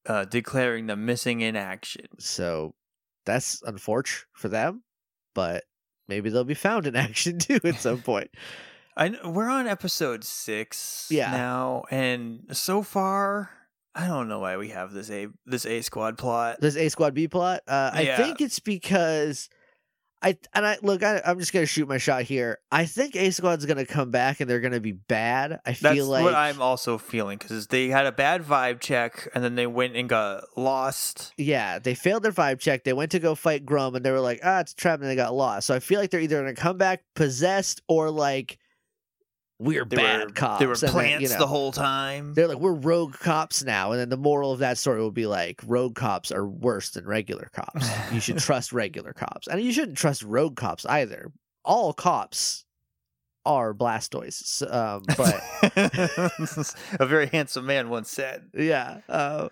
[0.07, 2.07] uh, declaring them missing in action.
[2.19, 2.75] So
[3.25, 4.83] that's unfortunate for them,
[5.35, 5.65] but
[6.09, 8.31] maybe they'll be found in action too at some point.
[8.97, 11.31] I we're on episode six Yeah.
[11.31, 13.51] now, and so far
[13.95, 16.61] I don't know why we have this a this A squad plot.
[16.61, 17.63] This A Squad B plot.
[17.67, 18.17] Uh, I Yeah.
[18.17, 19.49] think it's because
[20.23, 21.03] I and I look.
[21.03, 22.59] I, I'm just gonna shoot my shot here.
[22.73, 25.61] I think A Squad's gonna come back and they're gonna be bad.
[25.67, 29.29] I That's feel like what I'm also feeling because they had a bad vibe check,
[29.35, 31.33] and then they went and got lost.
[31.37, 32.85] yeah, they failed their vibe check.
[32.85, 35.09] They went to go fight Gruumm and they were like, ah, it's a trap, and
[35.11, 35.67] they got lost.
[35.67, 38.59] So I feel like they're either gonna come back possessed or like
[39.65, 40.61] we're They bad were cops.
[40.61, 42.35] they were and then, plants you know, the whole time.
[42.35, 43.93] They're like, we're rogue cops now.
[43.93, 47.07] And then the moral of that story will be like, rogue cops are worse than
[47.07, 47.89] regular cops.
[48.13, 49.49] You should trust regular cops.
[49.49, 51.33] And you shouldn't trust rogue cops either.
[51.65, 52.65] All cops
[53.47, 54.35] are Blastoids.
[54.45, 55.43] So, Um, but
[57.01, 58.45] a very handsome man once said.
[58.55, 59.01] yeah.
[59.09, 59.49] Uh,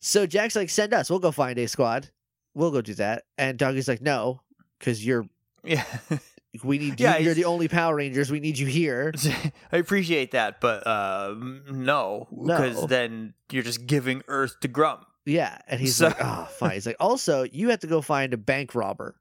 [0.00, 1.08] so Jack's like, send us.
[1.08, 2.10] We'll go find a squad.
[2.54, 3.24] We'll go do that.
[3.38, 4.40] And Doggy's like, no,
[4.78, 5.26] because you're,
[5.62, 5.84] Yeah,
[6.62, 7.24] we need Yeah, you.
[7.26, 8.30] You're the only Power Rangers.
[8.30, 9.12] We need you here.
[9.72, 11.34] I appreciate that, but uh,
[11.70, 12.86] no, because No.
[12.86, 15.04] then you're just giving Earth to Gruumm.
[15.26, 18.34] Yeah, and he's So- like, "Oh, fine." He's like, "Also, you have to go find
[18.34, 19.16] a bank robber.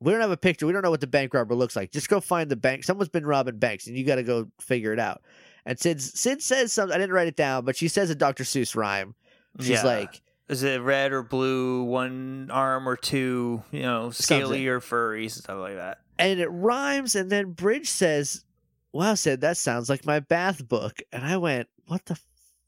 [0.00, 0.66] We don't have a picture.
[0.66, 1.90] We don't know what the bank robber looks like.
[1.90, 2.84] Just go find the bank.
[2.84, 5.22] Someone's been robbing banks, and you got to go figure it out."
[5.66, 6.94] And Syd Syd says something.
[6.94, 8.44] I didn't write it down, but she says a Dr.
[8.44, 9.14] Seuss rhyme.
[9.58, 9.82] She's Yeah.
[9.84, 14.68] like, Is it red or blue, one arm or two, you know, scaly Something.
[14.68, 15.98] or furry, stuff like that.
[16.18, 18.44] and it rhymes, and then Bridge says,
[18.92, 22.16] "Wow, Syd that sounds like my bath book." And I went, "What the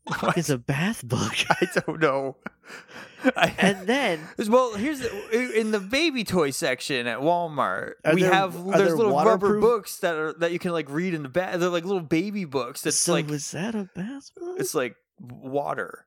[0.06, 0.38] fuck What?
[0.38, 2.36] is a bath book?" I don't know.
[3.36, 7.94] I, and then well, here's the, in the baby toy section at Walmart.
[8.14, 11.14] We there- have there's there little rubber books that are that you can like read
[11.14, 11.58] in the bath.
[11.58, 12.82] They're like little baby books.
[12.82, 14.58] That's so like was that a bath book?
[14.60, 16.06] it's like water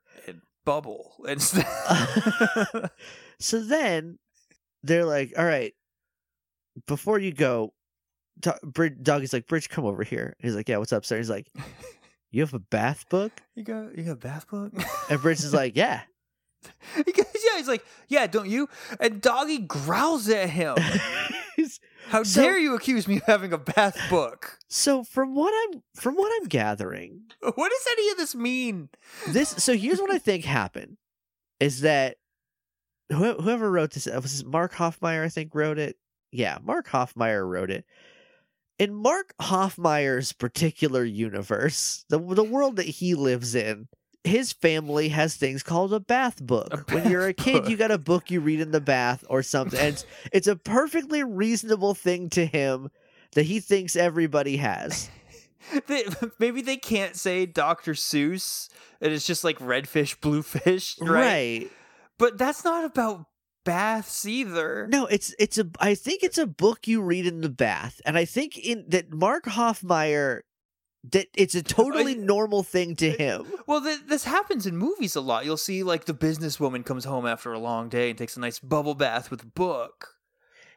[0.66, 2.90] bubble stuff.
[3.40, 4.18] so then
[4.84, 5.74] they're like, "All right,
[6.88, 7.74] before you go,
[8.64, 11.48] Brid- Doggy's like, Bridge, come over here." He's like, "Yeah, what's up, sir?" He's like,
[12.32, 14.74] "You have a bath book?" you got you got a bath book?
[15.10, 16.02] And Bridge is like, "Yeah."
[16.96, 18.68] He goes, yeah, he's like, yeah, don't you?
[19.00, 20.76] And Doggy growls at him.
[22.08, 24.60] How So- dare you accuse me of having a bath book?
[24.68, 28.90] so from what I'm from what I'm gathering, What does any of this mean?
[29.28, 30.98] this so here's what I think happened
[31.60, 32.18] is that
[33.10, 35.98] who- whoever wrote this uh, was this Mark Hoffmeier I think wrote it.
[36.32, 37.86] Yeah, Mark Hoffmeier wrote it.
[38.78, 43.88] In Mark Hoffmeier's particular universe, the the world that he lives in,
[44.26, 46.74] his family has things called a bath book.
[46.74, 49.24] A when you're a bath kid, you got a book you read in the bath
[49.30, 49.80] or something.
[49.80, 52.90] And it's, it's a perfectly reasonable thing to him
[53.34, 55.10] that he thinks everybody has.
[55.88, 56.06] They,
[56.38, 57.94] maybe they can't say Dr.
[57.94, 58.70] Seuss
[59.02, 61.10] and it's just like red fish, blue fish, right?
[61.10, 61.72] right.
[62.20, 63.26] But that's not about
[63.64, 64.88] baths either.
[64.88, 68.00] No, it's it's a I think it's a book you read in the bath.
[68.06, 70.42] And I think in that Mark Hoffmeier
[71.12, 73.46] that it's a totally I- normal thing to him.
[73.68, 75.46] Well, th- this happens in movies a lot.
[75.46, 78.60] You'll see like the businesswoman comes home after a long day and takes a nice
[78.60, 80.10] bubble bath with a book.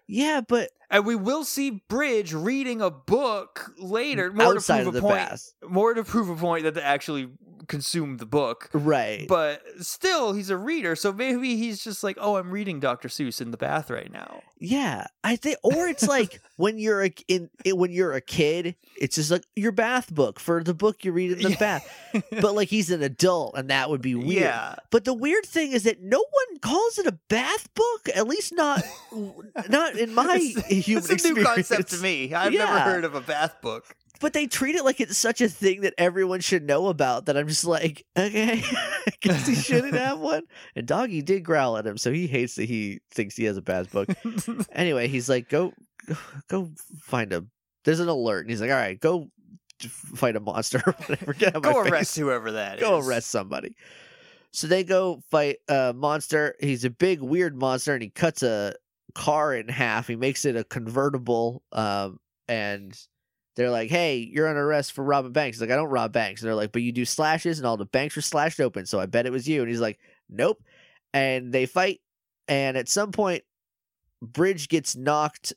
[0.06, 4.96] Yeah, but And we will see Bridge reading a book later, more outside to prove
[4.96, 5.40] a point.
[5.68, 7.28] More to prove a point that they actually
[7.66, 8.70] consumed the book.
[8.72, 9.26] Right.
[9.28, 13.08] But still, he's a reader, so maybe he's just like, "Oh, I'm reading Dr.
[13.08, 17.12] Seuss in the bath right now." Yeah, I think, or it's like when you're a
[17.28, 21.04] in it, when you're a kid, it's just like your bath book for the book
[21.04, 21.58] you read in the Yeah.
[21.58, 22.22] bath.
[22.40, 24.42] But like he's an adult, and that would be weird.
[24.44, 28.08] Yeah, But the weird thing is that no one calls it a bath book.
[28.16, 28.82] At least not
[29.68, 30.38] not in my
[30.80, 32.32] human it's a new concept to me.
[32.34, 32.64] I've Yeah.
[32.64, 33.84] never heard of a bath book.
[34.20, 37.26] But they treat it like it's such a thing that everyone should know about.
[37.26, 40.42] That I'm just like, okay, I guess he shouldn't have one.
[40.74, 43.62] And Doggy did growl at him, so he hates that he thinks he has a
[43.62, 44.08] bath book.
[44.72, 45.72] anyway, he's like, go,
[46.48, 46.70] go,
[47.02, 47.44] find a.
[47.84, 49.28] There's an alert, and he's like, all right, go
[50.16, 51.32] fight a monster or whatever.
[51.34, 52.16] Get out of Go arrest face.
[52.16, 52.80] whoever that is.
[52.80, 53.76] Go arrest somebody.
[54.50, 56.56] So they go fight a monster.
[56.58, 58.74] He's a big, weird monster, and he cuts a
[59.14, 60.08] car in half.
[60.08, 62.18] He makes it a convertible, um,
[62.48, 62.98] and
[63.56, 66.40] they're like, "Hey, you're under arrest for robbing banks." He's like, "I don't rob banks."
[66.40, 69.00] And they're like, "But you do slashes, and all the banks were slashed open, so
[69.00, 70.62] I bet it was you." And he's like, "Nope."
[71.12, 72.00] And they fight,
[72.46, 73.42] and at some point,
[74.22, 75.52] Bridge gets knocked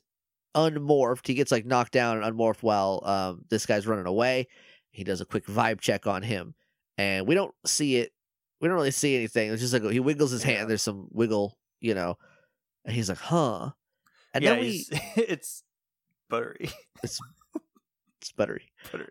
[0.54, 1.26] unmorphed.
[1.26, 4.48] He gets like knocked down and unmorphed while um, this guy's running away.
[4.90, 6.54] He does a quick vibe check on him,
[6.98, 8.12] and we don't see it.
[8.60, 9.50] We don't really see anything.
[9.50, 10.68] It's just like he wiggles his hand.
[10.68, 12.16] There's some wiggle, you know,
[12.84, 13.70] and he's like, "Huh."
[14.34, 15.62] And yeah, then we, it's
[16.28, 16.70] buttery,
[17.02, 17.20] it's
[18.36, 18.70] buttery.
[18.92, 19.08] buttery.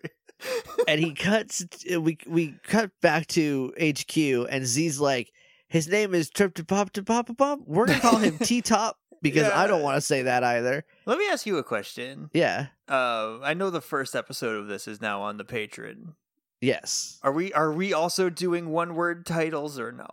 [0.88, 1.66] and he cuts
[2.00, 4.18] we we cut back to HQ
[4.50, 5.32] and Z's like
[5.68, 7.60] his name is Trip to Pop to Pop Pop.
[7.66, 10.84] We're gonna call him T Top because I don't want to say that either.
[11.06, 12.30] Let me ask you a question.
[12.34, 12.68] Yeah.
[12.90, 16.16] Uh, I know the first episode of this is now on the Patreon.
[16.60, 17.20] Yes.
[17.24, 20.08] Are we are we also doing one word titles or no?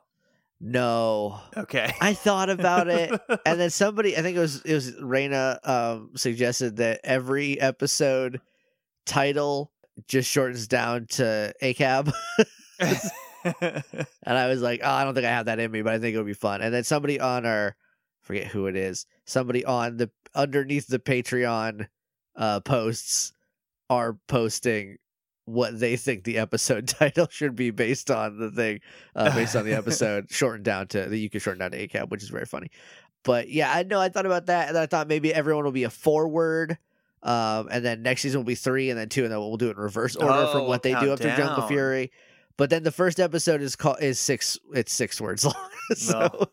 [0.61, 1.41] No.
[1.57, 1.93] Okay.
[2.01, 3.13] I thought about it,
[3.47, 8.41] and then somebody I think it was it was Raina um suggested that every episode
[9.07, 9.73] title
[10.07, 12.13] just shortens down to ACAB.
[13.45, 15.99] And I was like, oh, I don't think I have that in me, but I
[15.99, 16.61] think it would be fun.
[16.61, 17.77] And then somebody on our,
[18.21, 21.87] forget who it is, somebody on the underneath the Patreon
[22.37, 23.33] uh, posts
[23.89, 24.99] are posting
[25.49, 28.81] what they think the episode title should be based on the thing,
[29.17, 32.11] uh, based on the episode, shortened down to that you can shorten down to ACAB,
[32.11, 32.71] which is very funny.
[33.25, 35.85] But yeah, I know I thought about that, and I thought maybe everyone will be
[35.85, 36.79] a forward.
[37.21, 39.69] Um, and then next season will be three, and then two, and then we'll do
[39.69, 41.67] it in reverse order from Oh, what they do up to Jungle.
[41.67, 42.13] Fury.
[42.57, 44.57] But then the first episode is called is six.
[44.73, 45.55] It's six words long.
[45.97, 46.49] so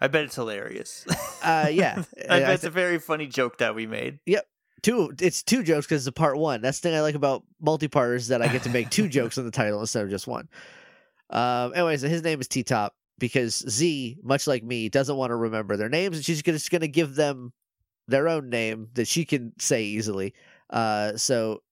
[0.00, 1.06] I bet it's hilarious.
[1.42, 4.18] uh, yeah, I I bet it's a very funny joke that we made.
[4.82, 5.12] Two.
[5.20, 6.60] It's two jokes because it's a part one.
[6.62, 9.44] That's the thing I like about multi-parters that I get to make two jokes in
[9.44, 10.48] the title instead of just one.
[11.30, 11.72] Um.
[11.74, 15.76] Anyways, his name is T Top because Z, much like me, doesn't want to remember
[15.76, 17.52] their names, and she's just going to give them
[18.08, 20.34] their own name that she can say easily.
[20.70, 21.16] Uh.
[21.16, 21.62] So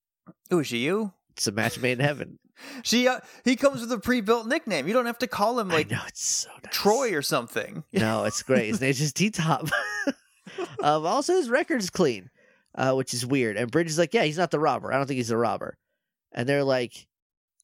[0.53, 1.13] Ooh, is she you?
[1.31, 2.39] it's a match made in heaven.
[2.83, 4.85] She uh, he comes with a pre-built nickname.
[4.85, 6.73] You don't have to call him like I know it's so nice.
[6.73, 7.85] Troy or something.
[7.93, 8.67] No, it's great.
[8.67, 9.69] His name's just T Top.
[10.83, 12.29] um, also, his record's clean,
[12.75, 13.57] uh, which is weird.
[13.57, 14.91] And Bridge is like, yeah, he's not the robber.
[14.93, 15.77] I don't think he's the robber.
[16.31, 17.07] And they're like,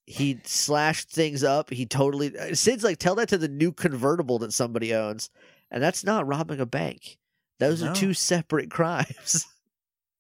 [0.07, 1.69] he slashed things up.
[1.71, 2.37] He totally.
[2.37, 5.29] uh, Syd's like, tell that to the new convertible that somebody owns.
[5.71, 7.17] And that's not robbing a bank.
[7.59, 7.91] Those No.
[7.91, 9.45] are two separate crimes.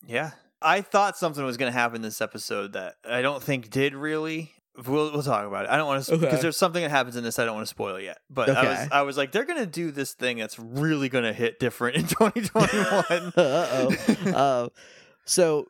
[0.07, 0.31] Yeah.
[0.61, 4.51] I thought something was going to happen this episode that I don't think did really.
[4.85, 5.71] We'll we'll talk about it.
[5.71, 6.41] I don't want to because Okay.
[6.41, 8.17] there's something that happens in this I don't want to spoil yet.
[8.29, 11.23] But I was I was like they're going to do this thing that's really going
[11.23, 13.33] to hit different in 2021.
[13.37, 13.87] uh
[14.27, 14.31] oh.
[14.31, 14.69] uh,
[15.25, 15.67] so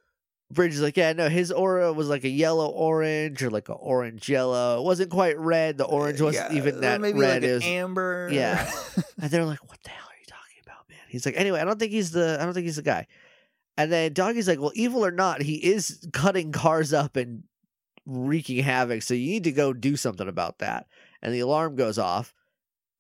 [0.52, 3.74] Bridge is like, yeah, no, his aura was like a yellow orange or like a
[3.74, 4.80] orange yellow.
[4.80, 5.78] It wasn't quite red.
[5.78, 7.42] The orange wasn't Yeah, even that maybe red.
[7.42, 8.30] like an was, amber.
[8.32, 8.72] Yeah.
[9.20, 11.00] and they're like, what the hell are you talking about, man?
[11.10, 13.08] He's like, anyway, I don't think he's the, I don't think he's the guy.
[13.78, 17.44] And then Doggy's like, well, evil or not, he is cutting cars up and
[18.06, 19.02] wreaking havoc.
[19.04, 20.88] So you need to go do something about that.
[21.22, 22.34] And the alarm goes off.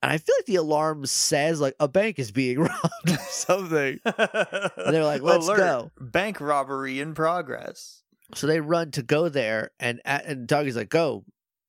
[0.01, 3.99] And I feel like the alarm says like a bank is being robbed or something.
[4.05, 8.03] and they're like, "Let's go." Bank robbery in progress.
[8.35, 11.25] So they run to go there, and and Doggy's like, "Go,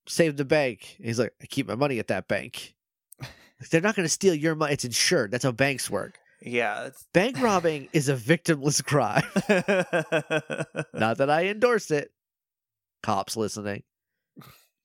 [0.07, 2.75] save the bank." And he's like, "I keep my money at that bank."
[3.71, 4.73] They're not going to steal your money.
[4.73, 5.31] It's insured.
[5.31, 6.19] That's how banks work.
[6.41, 6.89] Yeah.
[7.13, 9.23] Bank robbing is a victimless crime.
[10.93, 12.11] Not that I endorse it.
[13.03, 13.83] Cops listening.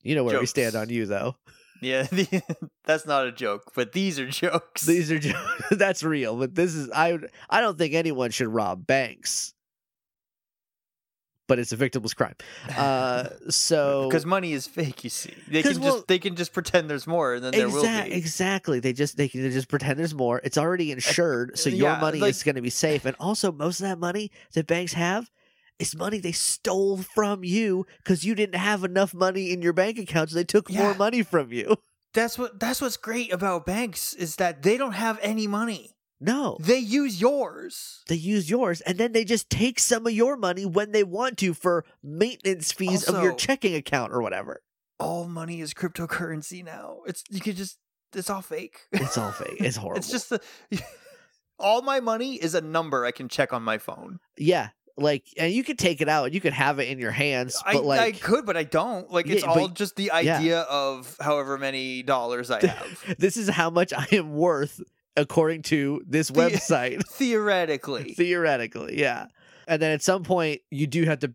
[0.03, 1.35] You know where we stand on you, though.
[1.81, 2.41] yeah, the,
[2.85, 4.81] that's not a joke, but these are jokes.
[4.85, 5.63] These are jokes.
[5.71, 7.17] that's real, but this is I.
[7.49, 9.53] I don't think anyone should rob banks.
[11.47, 12.35] but it's a victimless crime.
[12.75, 15.03] Uh, so because money is fake.
[15.03, 17.69] You see, they can 'Cause, just they can just pretend there's more, and then there
[17.69, 18.13] will be.
[18.13, 18.79] Exactly.
[18.79, 20.39] They just they can just pretend there's more.
[20.43, 23.05] It's already insured, so your yeah, money like- is going to be safe.
[23.05, 25.29] And also, most of that money that banks have
[25.79, 29.97] is money they stole from you because you didn't have enough money in your bank
[29.97, 31.77] account, so they took more money from you.
[32.13, 35.91] That's what that's what's great about banks is that they don't have any money.
[36.21, 38.01] No, They use yours.
[38.07, 41.37] they use yours, and then they just take some of your money when they want
[41.39, 44.61] to for maintenance fees of your checking account or whatever.
[44.99, 46.99] All money is cryptocurrency now.
[47.07, 47.77] It's you could just
[48.13, 48.77] it's all fake.
[48.93, 49.57] It's all fake.
[49.59, 49.97] It's horrible.
[49.97, 50.39] It's just the
[51.59, 54.19] all my money is a number I can check on my phone.
[54.37, 57.11] yeah, like, and you could take it out, and you could have it in your
[57.11, 59.09] hands, I, but like, I could, but I don't.
[59.11, 63.15] Like it's Yeah, but- all just the idea of however many dollars I have.
[63.17, 64.81] this is how much I am worth
[65.17, 67.03] according to this The- website.
[67.07, 68.13] Theoretically.
[68.13, 69.27] Theoretically, yeah.
[69.67, 71.33] And then at some point, you do have to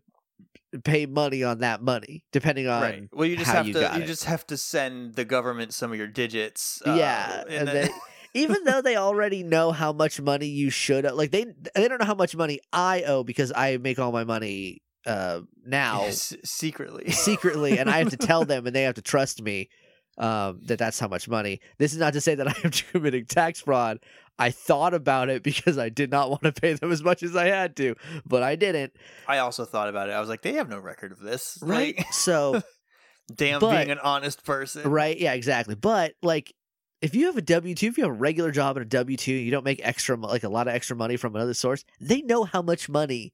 [0.83, 2.81] pay money on that money, depending on.
[2.81, 3.09] right.
[3.11, 4.05] Well, you just have you to you it.
[4.07, 6.81] just have to send the government some of your digits.
[6.85, 7.89] uh, yeah, and then- then
[8.33, 12.05] even though they already know how much money you should, like they they don't know
[12.05, 17.09] how much money I owe because I make all my money uh now s- secretly.
[17.11, 19.69] secretly, and I have to tell them, and they have to trust me
[20.17, 21.61] um, that that's how much money.
[21.77, 23.99] This is not to say that I am committing tax fraud.
[24.37, 27.35] I thought about it because I did not want to pay them as much as
[27.35, 28.93] I had to, but I didn't.
[29.27, 30.13] I also thought about it.
[30.13, 31.57] I was like, they have no record of this.
[31.61, 31.97] Right?
[31.97, 32.61] Like, So,
[33.35, 34.89] damn But- being an honest person.
[34.89, 35.17] right?
[35.17, 35.75] Yeah, exactly.
[35.75, 36.53] But like,
[37.01, 39.17] if you have a W two, if you have a regular job and a W
[39.17, 41.83] two, you don't make extra, like a lot of extra money from another source.
[41.99, 43.33] They know how much money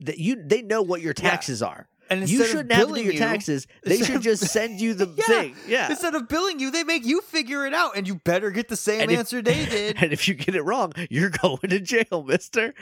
[0.00, 0.42] that you.
[0.44, 1.30] They know what your Yeah.
[1.30, 1.88] taxes are.
[2.10, 3.66] And You instead of shouldn't have to do billing your you- taxes.
[3.84, 5.24] They should of- just send you the Yeah.
[5.24, 5.56] thing.
[5.66, 5.90] Yeah.
[5.90, 8.76] Instead of billing you, they make you figure it out, and you better get the
[8.76, 9.96] same And if- answer they did.
[10.02, 12.74] and if you get it wrong, you're going to jail, Mister.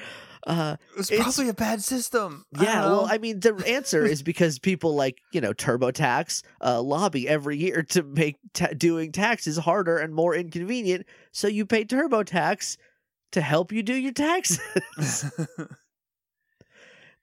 [0.46, 2.44] Uh, It was it's- probably a bad system.
[2.58, 3.08] Yeah, don't well.
[3.10, 7.82] I mean, the answer is because people like you know TurboTax uh, lobby every year
[7.90, 11.06] to make ta- doing taxes harder and more inconvenient.
[11.32, 12.78] So you pay TurboTax
[13.32, 15.30] to help you do your taxes.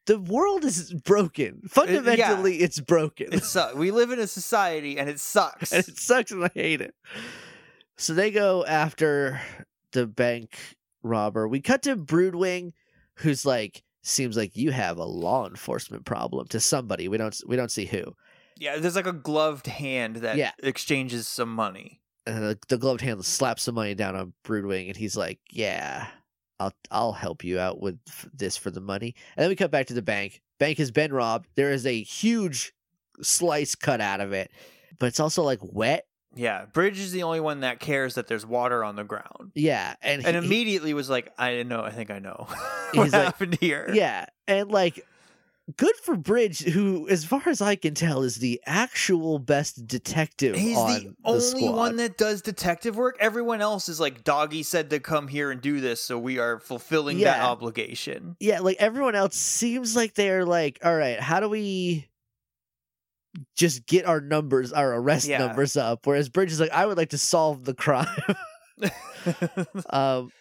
[0.08, 1.62] The world is broken.
[1.70, 3.76] Fundamentally, it's broken, it sucks.
[3.76, 5.72] We live in a society, and it sucks.
[5.74, 6.95] and it sucks, and I hate it.
[7.97, 9.39] So they go after
[9.91, 10.58] the bank
[11.03, 11.47] robber.
[11.47, 12.74] We cut to Broodwing,
[13.18, 17.08] who's like seems like you have a law enforcement problem to somebody.
[17.08, 18.16] We don't we don't see who.
[18.58, 20.51] yeah, there's like a gloved hand that Yeah.
[20.64, 22.01] exchanges some money.
[22.26, 26.08] And the, the gloved hand slaps some money down on Broodwing, and he's like, "Yeah,
[26.60, 29.72] I'll I'll help you out with f- this for the money." And then we cut
[29.72, 30.41] back to the bank.
[30.60, 31.47] Bank has been robbed.
[31.55, 32.74] There is a huge
[33.22, 34.51] slice cut out of it,
[34.99, 36.05] but it's also like wet.
[36.36, 39.51] Yeah, Bridge is the only one that cares that there's water on the ground.
[39.55, 42.47] Yeah, and And he- he- immediately was like, I know, I think I know
[42.91, 43.89] He's what like- happened here.
[43.93, 45.03] Yeah, and like
[45.76, 50.55] good for Bridge, who, as far as I can tell, is the actual best detective.
[50.55, 53.18] He's on the only one that does detective work.
[53.20, 56.59] Everyone else is like, Doggy said to come here and do this, so we are
[56.59, 58.38] fulfilling that obligation.
[58.39, 62.07] Yeah, like everyone else seems like they're like, all right, how do we
[63.55, 65.39] just get our numbers, our arrest Yeah.
[65.39, 66.05] numbers up?
[66.05, 68.07] Whereas Bridge is like, I would like to solve the crime.
[69.89, 70.32] um,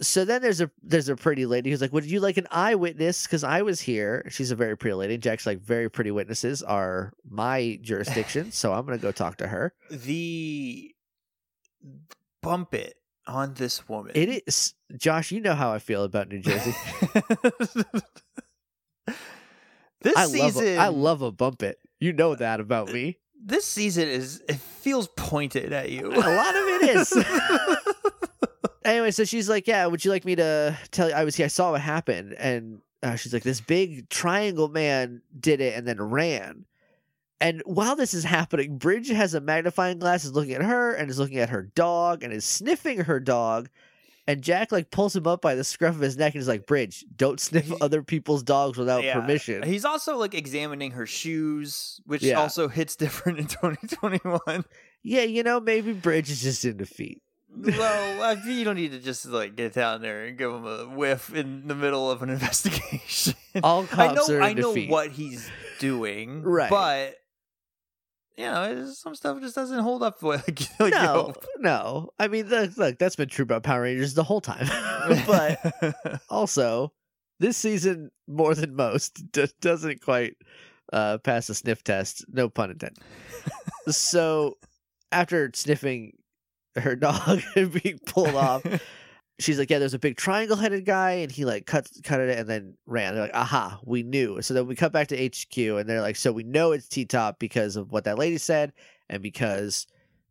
[0.00, 3.24] so then there's a there's a pretty lady who's like, "Would you like an eyewitness?
[3.24, 5.18] Because I was here." She's a very pretty lady.
[5.18, 9.74] Jack's like, "Very pretty witnesses are my jurisdiction, so I'm gonna go talk to her."
[9.90, 10.94] the
[12.42, 12.94] bump it
[13.26, 14.12] on this woman.
[14.14, 15.30] It is Josh.
[15.32, 16.74] You know how I feel about New Jersey.
[20.02, 21.78] this I love season, a, I love a bump it.
[21.98, 23.18] You know that about uh, me.
[23.42, 26.06] this season is it feels pointed at you.
[26.06, 27.12] A lot of it is.
[28.84, 31.14] anyway, so she's like, "Yeah, would you like me to tell you?
[31.14, 31.44] I was here.
[31.44, 35.86] I saw what happened." And uh, she's like, "This big triangle man did it and
[35.86, 36.64] then ran."
[37.42, 41.08] And while this is happening, Bridge has a magnifying glass, is looking at her and
[41.10, 43.70] is looking at her dog and is sniffing her dog.
[44.26, 46.66] And Jack like pulls him up by the scruff of his neck and is like,
[46.66, 49.18] "Bridge, don't sniff other people's dogs without Yeah.
[49.18, 52.34] permission." He's also like examining her shoes, which Yeah.
[52.38, 54.64] also hits different in 2021.
[55.02, 57.22] yeah, you know, maybe Bridge is just in defeat.
[57.56, 60.84] Well, I you don't need to just like get down there and give him a
[60.84, 63.34] whiff in the middle of an investigation.
[63.62, 66.70] All I cops know, are in I know what he's doing, Right.
[66.70, 67.16] But
[68.36, 72.10] you know, some stuff just doesn't hold up the way like, like you no, no.
[72.18, 74.66] I mean, look, look, that's been true about Power Rangers the whole time.
[75.26, 76.92] but also,
[77.38, 80.36] this season, more than most, d- doesn't quite
[80.92, 82.24] uh, pass the sniff test.
[82.32, 83.02] No pun intended.
[83.88, 84.56] so,
[85.12, 86.12] after sniffing
[86.76, 88.64] her dog being pulled off,
[89.38, 92.38] she's like, yeah, there's a big triangle headed guy, and he like cut cut it
[92.38, 93.14] and then ran.
[93.14, 94.40] They're like, aha, we knew.
[94.42, 97.04] So then we cut back to HQ, and they're like, so we know it's T
[97.04, 98.72] Top because of what that lady said,
[99.08, 99.86] and because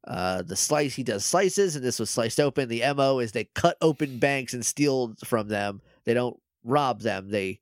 [0.07, 2.69] uh the slice he does slices, and this was sliced open.
[2.69, 5.81] The mo is they cut open banks and steal from them.
[6.05, 7.29] They don't rob them.
[7.29, 7.61] They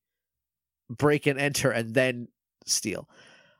[0.89, 2.27] break and enter and then
[2.65, 3.09] steal.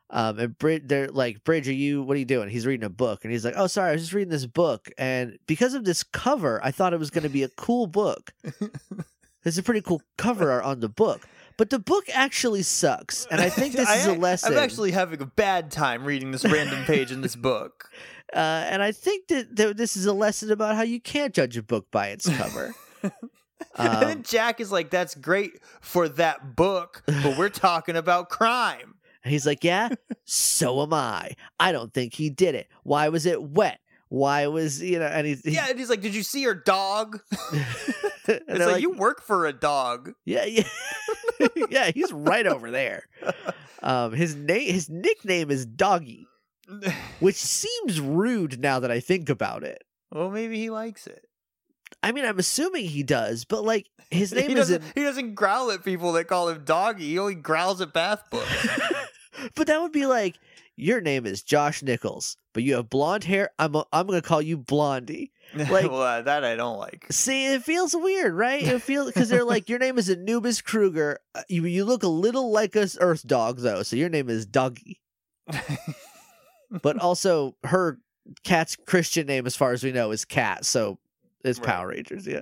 [0.09, 2.01] Um, and Brid, they're like, Bridge, are you?
[2.01, 2.47] What are you doing?
[2.49, 4.89] He's reading a book, and he's like, Oh, sorry, I was just reading this book,
[4.97, 8.31] and because of this cover, I thought it was going to be a cool book.
[9.43, 11.27] There's a pretty cool cover art on the book,
[11.57, 14.53] but the book actually sucks, and I think this is a lesson.
[14.53, 17.89] I'm actually having a bad time reading this random page in this book.
[18.33, 21.57] uh, and I think that, that this is a lesson about how you can't judge
[21.57, 22.73] a book by its cover.
[23.03, 23.11] and
[24.01, 28.95] then Um, Jack is like, "That's great for that book, but we're talking about crime."
[29.27, 29.89] And he's like, Yeah,
[30.23, 31.31] so am I.
[31.59, 32.69] I don't think he did it.
[32.83, 33.81] Why was it wet?
[34.07, 37.19] Why was, you know, and he's, Yeah, and he's like, "Did you see her dog?"
[38.29, 40.13] It's they're like, you work for a dog.
[40.23, 40.63] Yeah, yeah.
[41.69, 43.03] yeah, he's right over there.
[43.83, 46.25] Um his name his nickname is Doggy,
[47.19, 49.83] which seems rude now that I think about it.
[50.09, 51.25] well, maybe he likes it.
[52.03, 54.93] I mean, I'm assuming he does, but like his name he isn't doesn't.
[54.95, 57.09] He doesn't growl at people that call him doggy.
[57.09, 58.67] He only growls at bath books.
[59.55, 60.39] But that would be like
[60.75, 63.49] your name is Josh Nichols, but you have blonde hair.
[63.57, 65.31] I'm i I'm going to call you Blondie.
[65.55, 67.05] Like- well, uh, that I don't like.
[67.09, 68.61] See, it feels weird, right?
[68.61, 71.19] It feels because they're like your name is Anubis Kruger.
[71.33, 74.45] Uh, You you look a little like a Earth dog though, so your name is
[74.45, 74.99] Doggy.
[76.81, 77.97] But also her
[78.43, 80.65] cat's Christian name, as far as we know, is Kat.
[80.65, 80.99] So
[81.45, 81.67] it's Right.
[81.67, 82.27] Power Rangers.
[82.27, 82.41] Yeah.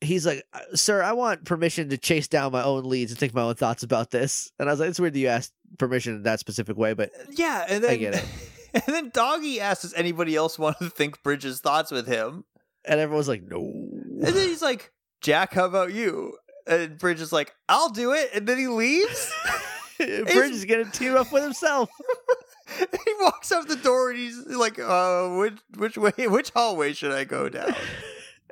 [0.00, 3.34] He's like, "Uh, sir, I want permission to chase down my own leads and think
[3.34, 4.52] my own thoughts about this.
[4.60, 7.10] And I was like, it's weird that you asked permission in that specific way, but
[7.30, 8.24] yeah, and then I get it.
[8.74, 12.44] And then Doggy asks, "Does anybody else want to think Bridges' thoughts with him?"
[12.88, 13.60] and everyone's like, no.
[13.60, 18.30] And then he's like, "Jack, how about you?" And Bridge is like, "I'll do it,"
[18.34, 19.32] and then he leaves.
[19.98, 21.90] Bridge is gonna team up with himself.
[22.78, 27.12] he walks out the door and he's like, "Uh, which which way, which hallway should
[27.12, 27.74] I go down?"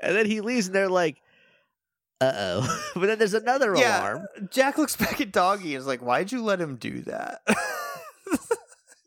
[0.02, 1.22] And then he leaves and they're like,
[2.20, 2.82] uh oh.
[2.94, 4.26] but then there's another alarm.
[4.50, 7.42] Jack looks back at Doggy and is like, "Why'd you let him do that?"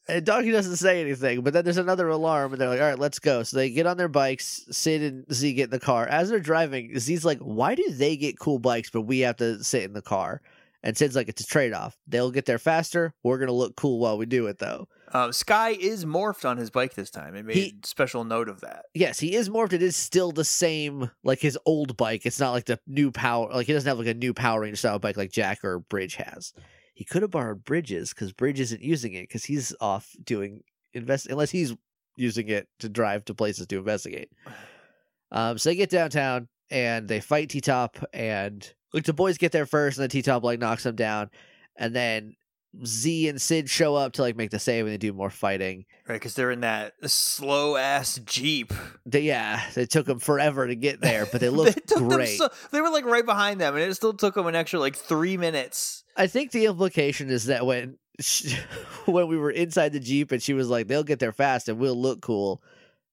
[0.10, 2.98] And Doggy doesn't say anything, but then there's another alarm, and they're like, all right,
[2.98, 3.44] let's go.
[3.44, 4.66] So they get on their bikes.
[4.72, 6.08] Syd and Z get in the car.
[6.08, 9.64] As they're driving, Z's like, why do they get cool bikes, but we have to
[9.64, 10.42] sit in the car?
[10.82, 11.96] And Syd's like, it's a trade off.
[12.08, 13.14] They'll get there faster.
[13.22, 14.88] We're going to look cool while we do it, though.
[15.14, 17.36] Um, Sky is morphed on his bike this time.
[17.36, 18.86] It made He- special note of that.
[18.94, 19.74] Yes, he is morphed.
[19.74, 22.26] It is still the same, like his old bike.
[22.26, 24.76] It's not like the new power, like he doesn't have like a new Power Ranger
[24.76, 26.54] style bike like Jack or Bridge has.
[26.94, 30.62] He could have borrowed Bridges because Bridge isn't using it because he's off doing
[30.94, 31.74] invest unless he's
[32.18, 34.30] using it to drive to places to investigate.
[35.32, 39.52] Um, so they get downtown and they fight T Top and like the boys get
[39.52, 41.30] there first and then T Top like knocks them down
[41.76, 42.36] and then
[42.86, 45.86] Z and Syd show up to like make the save and they do more fighting.
[46.08, 48.74] Right, because they're in that slow ass jeep.
[49.06, 52.38] They, yeah, it took them forever to get there, but they looked them great.
[52.38, 54.96] so- they were like right behind them, and it still took them an extra like
[54.96, 56.04] three minutes.
[56.16, 58.56] I think the implication is that when she,
[59.06, 61.80] when we were inside the jeep and she was like, "They'll get there fast and
[61.80, 62.62] we'll look cool,"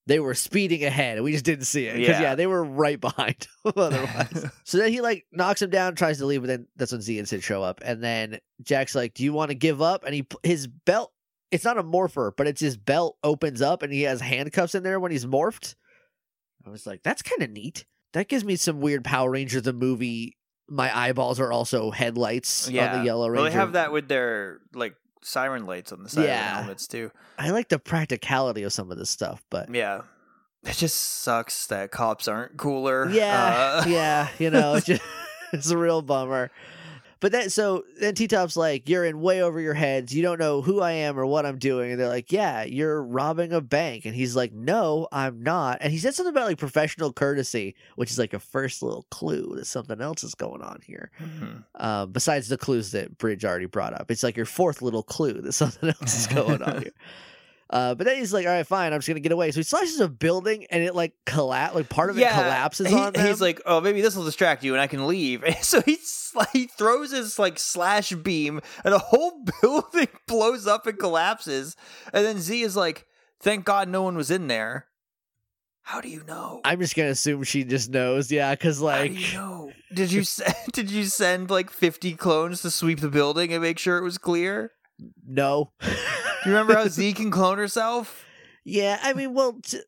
[0.06, 2.20] they were speeding ahead and we just didn't see it because yeah.
[2.20, 2.34] Yeah.
[2.36, 4.46] they were right behind otherwise.
[4.64, 7.18] so then he like knocks him down, tries to leave, but then that's when Z
[7.18, 10.14] and Syd show up, and then Jack's like, "Do you want to give up?" And
[10.14, 11.12] he his belt.
[11.52, 14.82] It's not a morpher, but it's his belt opens up and he has handcuffs in
[14.82, 15.76] there when he's morphed.
[16.66, 17.84] I was like, that's kind of neat.
[18.14, 20.36] That gives me some weird Power Ranger the movie.
[20.68, 22.98] My eyeballs are also headlights on Yeah.
[22.98, 23.42] the Yellow Ranger.
[23.42, 26.50] Well, they have that with their like siren lights on the side of Yeah.
[26.52, 27.10] the helmets too.
[27.38, 30.02] I like the practicality of some of this stuff, but Yeah,
[30.64, 33.08] it just sucks that cops aren't cooler.
[33.10, 35.02] yeah, Uh, yeah, you know, it's just
[35.52, 36.50] it's a real bummer.
[37.20, 40.14] But then, so then T Top's like, "You're in way over your heads.
[40.14, 43.02] You don't know who I am or what I'm doing." And they're like, "Yeah, you're
[43.02, 46.58] robbing a bank." And he's like, "No, I'm not." And he said something about like
[46.58, 50.80] professional courtesy, which is like a first little clue that something else is going on
[50.84, 51.10] here.
[51.20, 51.64] mhm.
[51.76, 55.40] Um, besides the clues that Bridge already brought up, it's like your fourth little clue
[55.40, 56.92] that something else is going on here.
[57.68, 59.64] Uh, but then he's like, "All right, fine, I'm just gonna get away." So he
[59.64, 63.26] slashes a building, and it like collapse, like part of it collapses he- on them.
[63.26, 66.42] He's like, "Oh, maybe this will distract you, and I can leave." so he sl-
[66.52, 71.74] he throws his like slash beam, and the whole building blows up and collapses.
[72.12, 73.06] And then Z is like,
[73.40, 74.86] "Thank God no one was in there."
[75.82, 76.60] How do you know?
[76.64, 79.72] I'm just gonna assume she just knows, yeah, because like, you know?
[79.94, 83.78] Did you send, did you send like fifty clones to sweep the building and make
[83.78, 84.72] sure it was clear?
[85.26, 85.72] No.
[85.82, 85.88] Do
[86.46, 88.24] you remember how Z can clone herself?
[88.64, 89.80] yeah, I mean, well, t-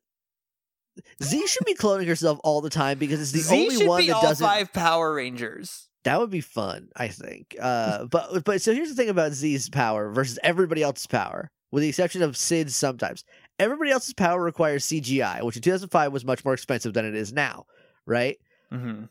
[1.22, 4.08] Z should be cloning herself all the time because it's the Z only one be
[4.08, 4.46] that all doesn't.
[4.46, 5.88] five Power Rangers.
[6.04, 7.56] That would be fun, I think.
[7.60, 11.82] Uh, but but so here's the thing about Z's power versus everybody else's power, with
[11.82, 13.24] the exception of Syd's sometimes.
[13.58, 17.32] Everybody else's power requires CGI, which in 2005 was much more expensive than it is
[17.32, 17.66] now,
[18.06, 18.36] right?
[18.70, 19.04] hmm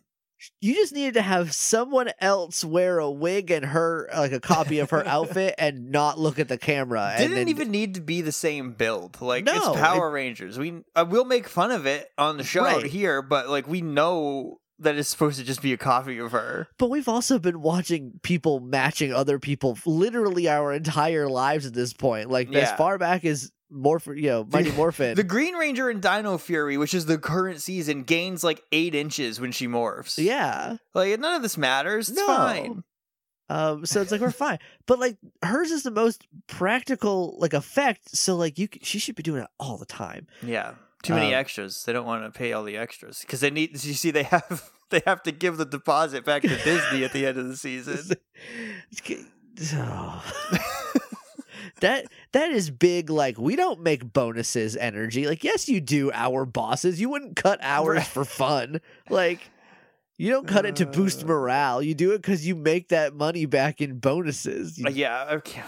[0.61, 4.79] You just needed to have someone else wear a wig and her like a copy
[4.79, 7.09] of her outfit and not look at the camera.
[7.11, 9.19] and Didn't then, even need to be the same build.
[9.21, 10.59] Like No, it's Power Rangers.
[10.59, 12.85] We uh, we'll make fun of it on the show Right.
[12.85, 16.67] here, but like we know that it's supposed to just be a copy of her.
[16.77, 21.93] But we've also been watching people matching other people literally our entire lives at this
[21.93, 22.29] point.
[22.29, 25.15] Like as far back as Morph, you know, Mighty Morphin.
[25.15, 29.39] The Green Ranger in Dino Fury, which is the current season, gains like eight inches
[29.41, 30.17] when she morphs.
[30.17, 30.77] yeah.
[30.93, 32.09] Like none of this matters.
[32.09, 32.27] It's No.
[32.27, 32.83] fine.
[33.49, 38.13] Um, so it's like we're fine, but like hers is the most practical like effect.
[38.15, 40.27] So like you, she should be doing it all the time.
[40.41, 40.73] Yeah.
[41.03, 41.83] Too many Um, extras.
[41.85, 43.71] They don't want to pay all the extras because they need.
[43.83, 47.25] You see, they have they have to give the deposit back to Disney at the
[47.25, 48.15] end of the season.
[49.73, 50.23] Oh.
[51.81, 53.09] That that is big.
[53.09, 55.27] Like we don't make bonuses energy.
[55.27, 56.11] Like yes, you do.
[56.13, 58.07] Our bosses, you wouldn't cut hours Right.
[58.07, 58.81] for fun.
[59.09, 59.49] Like
[60.17, 61.27] you don't cut it to boost Uh.
[61.27, 61.81] morale.
[61.81, 64.77] You do it because you make that money back in bonuses.
[64.77, 65.67] You- Uh, yeah, I can't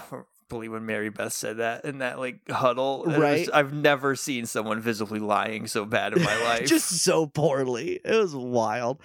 [0.50, 3.04] believe when Mary Beth said that in that like huddle.
[3.04, 3.50] It was- Right.
[3.54, 6.66] I've never seen someone visibly lying so bad in my life.
[6.68, 8.00] just so poorly.
[8.04, 9.00] It was wild.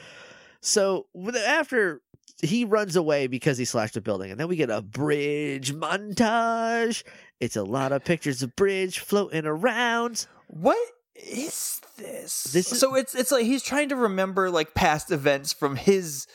[0.63, 1.07] So
[1.47, 2.01] after
[2.43, 7.03] he runs away because he slashed a building, and then we get a bridge montage.
[7.41, 10.27] It's a lot of pictures of bridge floating around.
[10.49, 10.77] what
[11.15, 12.45] is this?
[12.45, 16.27] This is- so it's it's like he's trying to remember like past events from his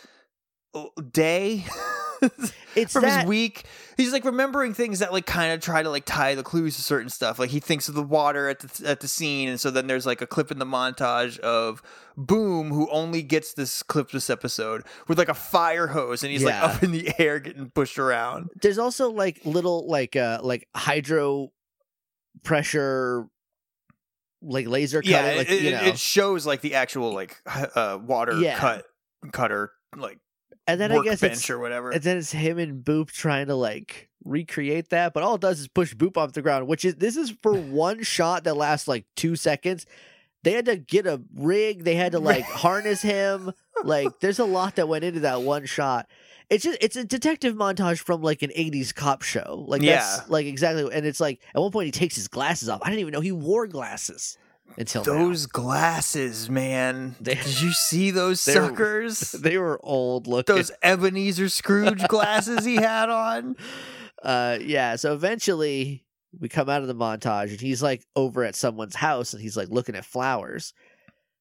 [0.73, 1.65] uh, day.
[2.75, 3.63] It's from that his week.
[3.99, 6.81] He's like remembering things that like kind of try to like tie the clues to
[6.81, 7.37] certain stuff.
[7.37, 10.05] Like he thinks of the water at the at the scene, and so then there's
[10.05, 11.81] like a clip in the montage of
[12.17, 16.41] Boom, who only gets this clip this episode with like a fire hose, and he's
[16.43, 16.63] Yeah.
[16.65, 18.49] like up in the air getting pushed around.
[18.61, 21.49] there's also like little like uh like hydro
[22.43, 23.27] pressure
[24.41, 27.37] like laser cutting yeah, like it, you it- know it shows like the actual like
[27.75, 28.57] uh, water Yeah.
[28.57, 28.85] cut
[29.33, 30.17] cutter like
[30.71, 31.91] and then i guess it's or whatever.
[31.91, 35.59] and then it's him and boop trying to like recreate that but all it does
[35.59, 37.53] is push boop off the ground which is this is for
[37.87, 39.85] one shot that lasts like two seconds.
[40.43, 43.51] They had to get a rig they had to like harness him.
[43.83, 46.07] Like there's a lot that went into that one shot.
[46.49, 49.65] It's just it's a detective montage from like an 80s cop show.
[49.67, 50.23] Like that's Yeah.
[50.29, 52.79] like exactly and it's like at one point he takes his glasses off.
[52.83, 54.37] I didn't even know he wore glasses
[54.77, 55.13] until now.
[55.13, 57.15] Those glasses, man.
[57.19, 59.31] They- Did you see those suckers?
[59.31, 63.55] they were old looking those Ebenezer Scrooge glasses he had on.
[64.23, 66.03] uh yeah so eventually
[66.39, 69.55] we come out of the montage and he's like over at someone's house and he's
[69.57, 70.73] like looking at flowers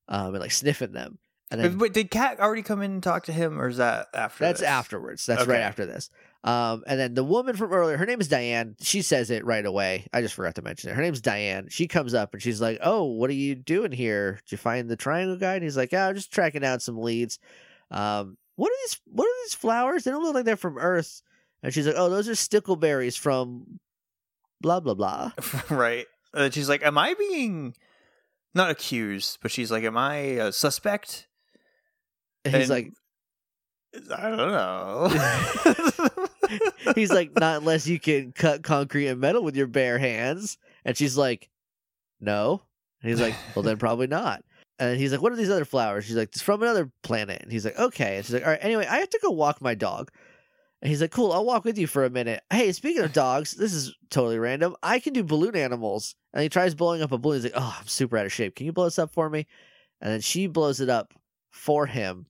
[0.09, 1.19] um and like sniffing them
[1.51, 4.09] and then Wait, did Kat already come in and talk to him, or is that
[4.15, 4.45] after?
[4.45, 4.69] that's this?
[4.69, 6.11] afterwards that's right after this
[6.45, 8.77] um and then the woman from earlier her name is diane.
[8.81, 10.07] She says it right away.
[10.13, 10.95] I just forgot to mention it.
[10.95, 11.67] Her name's diane.
[11.69, 14.35] She comes up and she's like oh what are you doing here?
[14.45, 15.55] Did you find the triangle guy?
[15.55, 17.39] And he's like yeah i'm just tracking down some leads.
[17.91, 20.05] Um what are these what are these flowers?
[20.05, 21.23] They don't look like they're from earth.
[21.63, 23.81] And she's like oh those are stickleberries from
[24.61, 25.33] blah blah blah.
[25.71, 26.07] Right.
[26.35, 27.75] And she's like, "Am I being
[28.55, 31.27] not accused?" But she's like, "Am I a suspect?"
[32.45, 32.93] And he's And- like,
[34.17, 36.25] "I don't know."
[36.95, 40.59] he's like, not unless you can cut concrete and metal with your bare hands.
[40.85, 41.49] And she's like,
[42.21, 42.63] no.
[43.03, 44.45] And he's like, well, then probably not.
[44.79, 46.05] And he's like, what are these other flowers?
[46.05, 47.43] She's like, it's from another planet.
[47.43, 48.17] And he's like, okay.
[48.17, 50.11] And she's like, all right, anyway, I have to go walk my dog.
[50.81, 52.43] And he's like, cool, I'll walk with you for a minute.
[52.51, 54.77] Hey, speaking of dogs, this is totally random.
[54.83, 56.15] I can do balloon animals.
[56.33, 57.43] And he tries blowing up a balloon.
[57.43, 58.55] He's like, oh, I'm super out of shape.
[58.55, 59.47] Can you blow this up for me?
[60.01, 61.13] And then she blows it up
[61.51, 62.27] for him.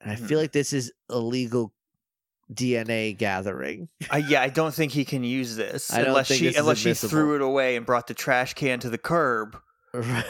[0.00, 0.42] And I feel Hmm.
[0.42, 1.72] like this is illegal
[2.52, 3.88] DNA gathering.
[4.12, 6.54] Uh, yeah, I don't think he can use this I don't unless think she this
[6.56, 7.10] is unless she admissible.
[7.10, 9.56] threw it away and brought the trash can to the curb.
[9.94, 10.24] right.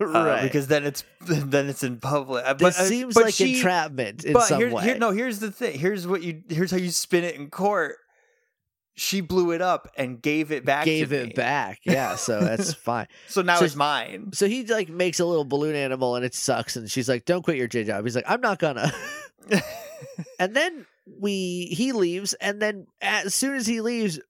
[0.00, 2.44] uh, because then it's then it's in public.
[2.44, 4.82] Uh, this but, uh, seems but like she, entrapment in but some here, way.
[4.84, 5.78] here, no, here's the thing.
[5.78, 6.42] Here's what you.
[6.48, 7.96] Here's how you spin it in court.
[8.98, 10.84] She blew it up and gave it back.
[10.84, 11.32] Gave it me.
[11.32, 11.80] back.
[11.84, 13.06] Yeah, so that's fine.
[13.28, 14.30] So now So- it's mine.
[14.32, 16.74] So he like makes a little balloon animal and it sucks.
[16.76, 18.92] And she's like, "Don't quit your J job." He's like, "I'm not gonna."
[20.38, 20.86] and then
[21.20, 24.20] we he leaves, and then as soon as he leaves,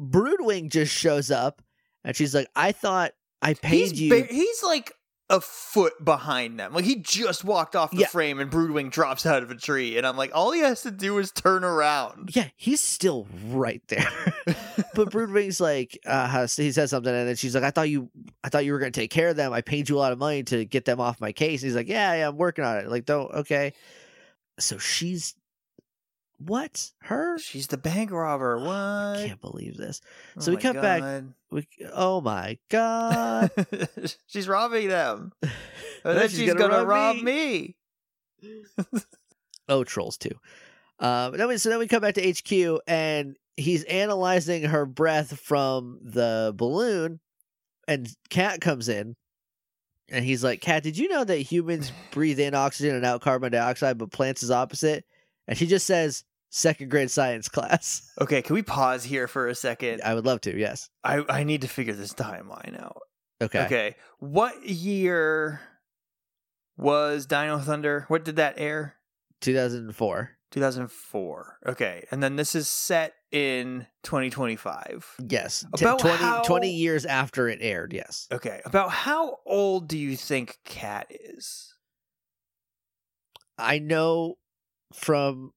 [0.00, 1.62] Broodwing just shows up,
[2.02, 3.12] and she's like, "I thought
[3.42, 4.92] I paid he's you." ba- he's like
[5.30, 6.74] a foot behind them.
[6.74, 8.06] Like he just walked off the Yeah.
[8.08, 10.90] frame and Broodwing drops out of a tree, and I'm like, all he has to
[10.90, 12.30] do is turn around.
[12.34, 14.06] yeah, he's still right there.
[14.94, 18.10] but Broodwing's like, uh, he says something, and then she's like, "I thought you,
[18.44, 19.52] I thought you were going to take care of them.
[19.52, 21.62] I paid you a lot of money to get them off my case.
[21.62, 22.88] he's like, yeah, yeah, I'm working on it.
[22.88, 23.72] Like, don't, okay.
[24.58, 25.34] So she's
[26.46, 26.90] what?
[27.02, 27.38] Her?
[27.38, 28.58] She's the bank robber.
[28.64, 28.70] What?
[29.18, 30.00] I can't believe this.
[30.36, 33.50] Oh so we my cut back- We, oh my god!
[34.26, 35.32] she's robbing them.
[36.06, 37.76] And Then she's she's, gonna gonna, rob rob me.
[39.68, 40.38] oh, trolls too.
[40.98, 45.38] Um, then we, so then we come back to HQ, and he's analyzing her breath
[45.40, 47.20] from the balloon,
[47.88, 49.16] and Kat comes in,
[50.10, 53.52] and he's like, Kat, did you know that humans breathe in oxygen and out carbon
[53.52, 55.04] dioxide, but plants is opposite?"
[55.48, 56.24] And she just says,
[56.54, 60.00] "Second grade science class." Okay, can we pause here for a second?
[60.04, 60.56] I would love to.
[60.56, 60.88] Yes.
[61.02, 63.02] I, I need to figure this timeline out.
[63.42, 63.64] Okay.
[63.64, 63.96] Okay.
[64.20, 65.60] What year
[66.76, 68.04] was Dino Thunder?
[68.08, 68.94] What did that air?
[69.40, 70.30] 2004.
[70.52, 71.58] 2004.
[71.66, 72.06] Okay.
[72.12, 75.16] And then this is set in 2025.
[75.28, 75.64] Yes.
[75.74, 77.92] About 20, how- 20 years after it aired.
[77.92, 78.28] Yes.
[78.30, 78.60] Okay.
[78.64, 81.74] About how old do you think Kat is?
[83.58, 84.36] I know
[84.92, 85.52] from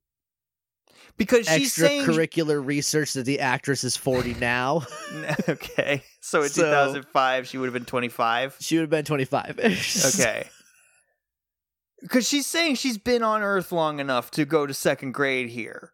[1.18, 4.84] Because she's saying extracurricular research that the actress is 40 now.
[5.50, 6.04] Okay.
[6.22, 8.58] So in So- 2005 she would have been 25.
[8.60, 9.60] she would have been 25.
[9.60, 10.48] Okay.
[12.02, 15.94] Because she's saying she's been on Earth long enough to go to second grade here,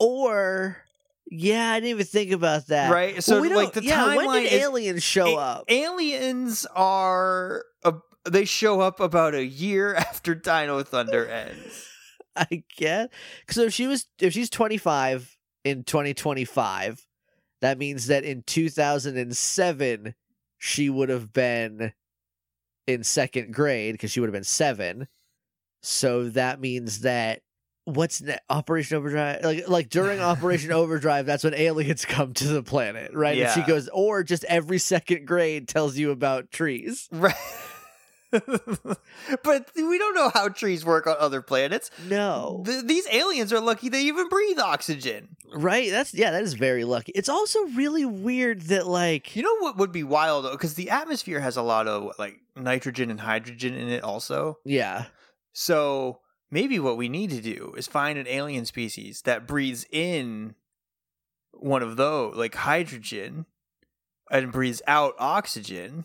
[0.00, 0.78] or,
[1.30, 2.90] yeah, I didn't even think about that.
[2.90, 3.22] right?
[3.22, 5.64] So Well, we like don't- the yeah, when timeline did is aliens show A- up?
[5.68, 7.94] aliens are a,
[8.28, 11.86] they show up about a year after Dino Thunder ends.
[12.36, 13.08] I guess.
[13.40, 17.06] because if she was, if she's 25 in 2025,
[17.62, 20.14] that means that in 2007
[20.58, 21.92] she would have been
[22.86, 25.08] in second grade because she would have been seven.
[25.82, 27.42] So that means that
[27.84, 29.44] what's ne- Operation Overdrive?
[29.44, 33.36] Like, like during Operation Overdrive, that's when aliens come to the planet, right?
[33.38, 37.08] And she goes, or just every second grade tells you about trees.
[37.12, 37.34] Right.
[39.42, 41.90] but we don't know how trees work on other planets.
[42.08, 45.36] No, Th- these aliens are lucky they even breathe oxygen.
[45.54, 45.90] right?
[45.90, 47.12] That's yeah, that is very lucky.
[47.14, 50.52] It's also really weird that like You know what would be wild though?
[50.52, 54.58] Because the atmosphere has a lot of like nitrogen and hydrogen in it also.
[54.64, 55.06] yeah.
[55.52, 56.20] So
[56.50, 60.54] maybe what we need to do is find an alien species that breathes in
[61.52, 63.46] one of those, like hydrogen,
[64.30, 66.04] and breathes out oxygen,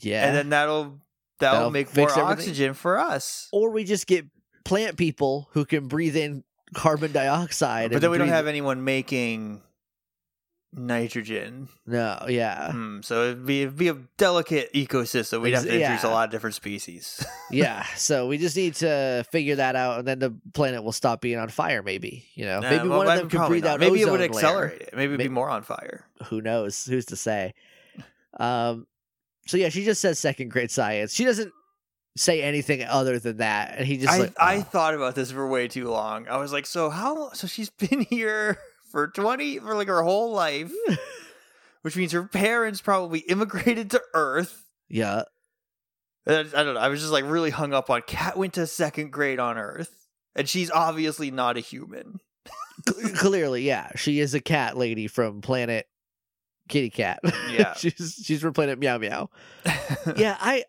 [0.00, 0.26] Yeah.
[0.26, 1.00] and then that'll
[1.38, 2.24] that'll, That'll make more everything.
[2.30, 3.48] oxygen for us.
[3.52, 4.26] or we just get
[4.64, 7.90] plant people who can breathe in carbon dioxide.
[7.92, 9.62] But then we don't have anyone making
[10.72, 11.68] nitrogen.
[11.86, 12.72] No, yeah.
[12.72, 15.40] Hmm, so it'd be, it'd be a delicate ecosystem.
[15.40, 17.24] We'd have to introduce a lot of different species.
[17.50, 17.84] yeah.
[17.96, 21.38] So we just need to figure that out and then the planet will stop being
[21.38, 22.60] on fire maybe, you know.
[22.60, 23.74] Nah, maybe well, one of them could breathe not.
[23.74, 24.28] out Maybe it would layer.
[24.28, 24.90] accelerate it.
[24.94, 26.04] Maybe it'd be more on fire.
[26.26, 26.84] Who knows?
[26.84, 27.54] Who's to say?
[28.38, 28.86] Um
[29.48, 31.14] so yeah, she just says second grade science.
[31.14, 31.52] She doesn't
[32.18, 33.78] say anything other than that.
[33.78, 34.60] And he just I like I oh.
[34.60, 36.28] thought about this for way too long.
[36.28, 37.32] I was like, so how?
[37.32, 38.58] So she's been here
[38.92, 40.70] for twenty for like her whole life,
[41.82, 44.66] which means her parents probably immigrated to Earth.
[44.90, 45.22] Yeah.
[46.26, 46.80] I, I don't know.
[46.80, 50.06] I was just like really hung up on Kat went to second grade on Earth,
[50.36, 52.20] and she's obviously not a human.
[53.16, 53.92] Clearly, yeah.
[53.96, 55.86] She is a cat lady from planet
[56.68, 57.20] Kitty Cat.
[57.50, 57.74] Yeah.
[57.74, 59.30] she's she's from it Meow Meow.
[60.16, 60.64] yeah, I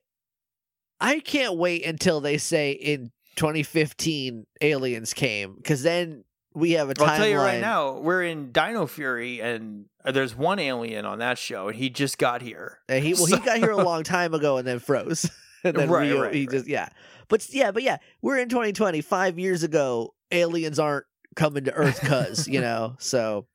[1.00, 6.24] I can't wait until they say in 2015 aliens came because then
[6.54, 7.08] we have a timeline.
[7.10, 11.20] I'll tell you right now, we're in Dino Fury, and uh, there's one alien on
[11.20, 12.80] that show, and he just got here.
[12.90, 15.30] And he well, he got here a long time ago and then froze.
[15.64, 16.50] and then Right, Rio, right, he right.
[16.52, 16.90] just yeah.
[17.28, 19.02] But yeah, but yeah, we're in 2020.
[19.02, 22.96] Five years ago, aliens aren't coming to Earth, cuz you know.
[23.00, 23.46] So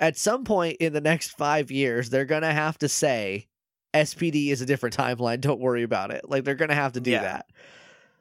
[0.00, 3.46] at some point in the next five years, they're gonna have to say
[3.94, 5.40] SPD is a different timeline.
[5.40, 6.28] Don't worry about it.
[6.28, 7.22] Like they're gonna have to do Yeah.
[7.22, 7.46] that.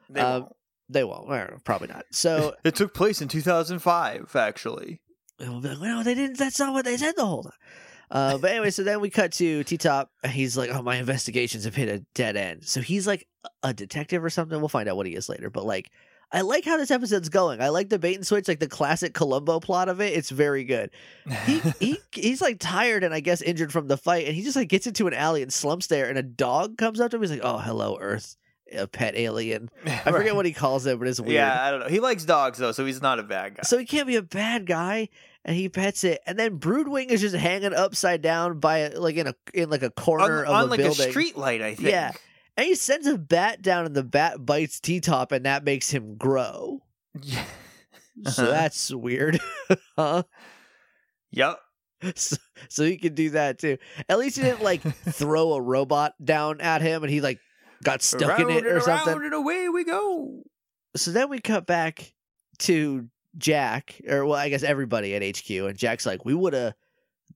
[0.10, 0.56] They Um, won't.
[0.92, 1.28] They won't.
[1.28, 2.06] Well, Probably not.
[2.12, 5.02] So It took place in 2005, actually.
[5.40, 6.38] And we'll be like, no, they didn't.
[6.38, 7.54] That's not what they said the whole time.
[8.12, 10.10] Uh, but anyway, so then we cut to T Top.
[10.28, 12.66] He's like, oh, my investigations have hit a dead end.
[12.66, 13.28] So he's like
[13.62, 14.60] a detective or something.
[14.60, 15.52] We'll find out what he is later.
[15.52, 15.92] But like,
[16.32, 17.60] I like how this episode's going.
[17.62, 20.14] I like the bait and switch, like the classic Columbo plot of it.
[20.14, 20.92] It's very good.
[21.46, 24.56] He he he's like tired and I guess injured from the fight, and he just
[24.56, 27.24] like gets into an alley and slumps there, and a dog comes up to him.
[27.24, 28.38] He's like, oh, hello, Earth,
[28.72, 29.72] a pet alien.
[29.86, 31.34] I forget what he calls it, but it's weird.
[31.34, 31.88] Yeah, I don't know.
[31.88, 33.64] He likes dogs though, so he's not a bad guy.
[33.64, 35.10] So he can't be a bad guy,
[35.44, 39.26] and he pets it, and then Broodwing is just hanging upside down by like in
[39.26, 41.74] a in like a corner on, of on a like building, a street light, I
[41.74, 41.90] think.
[41.90, 42.12] Yeah.
[42.60, 45.90] And he sends a bat down, and the bat bites T Top, and that makes
[45.90, 46.82] him grow.
[47.22, 47.44] Yeah.
[48.28, 48.52] So Uh-huh.
[48.52, 49.40] that's weird,
[49.98, 50.24] huh?
[51.32, 51.60] Yep.
[52.16, 52.36] so,
[52.70, 53.78] so he could do that too.
[54.10, 57.40] At least he didn't like throw a robot down at him and he like
[57.84, 59.14] got stuck Around in it or and something.
[59.14, 60.44] around and away we go.
[60.96, 62.14] So then we cut back
[62.60, 63.08] to
[63.38, 66.74] Jack, or well, I guess everybody at HQ, and Jack's like, we would have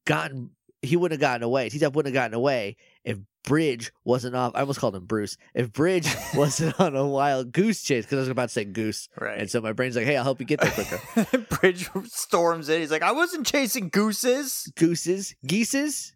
[0.05, 0.49] gotten,
[0.81, 1.69] he wouldn't have gotten away.
[1.69, 4.53] T-Top wouldn't have gotten away if Bridge wasn't off.
[4.55, 5.37] I almost called him Bruce.
[5.53, 9.09] If Bridge wasn't on a wild goose chase, because I was about to say goose.
[9.19, 9.37] Right.
[9.39, 11.37] And so my brain's like, hey, I'll help you get there quicker.
[11.59, 12.81] Bridge storms in.
[12.81, 14.71] He's like, I wasn't chasing gooses.
[14.75, 15.35] Gooses?
[15.45, 16.13] Geeses?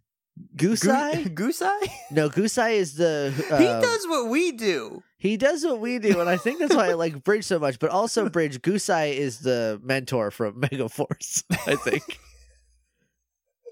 [0.55, 1.23] Goose Goo- eye?
[1.33, 1.87] Goose eye?
[2.11, 3.33] No, Gosei is the.
[3.57, 5.03] he um, does what we do.
[5.17, 7.79] He does what we do, and I think that's why I like Bridge so much.
[7.79, 11.43] But also, Bridge Gosei is the mentor from Mega Force.
[11.65, 12.19] I think.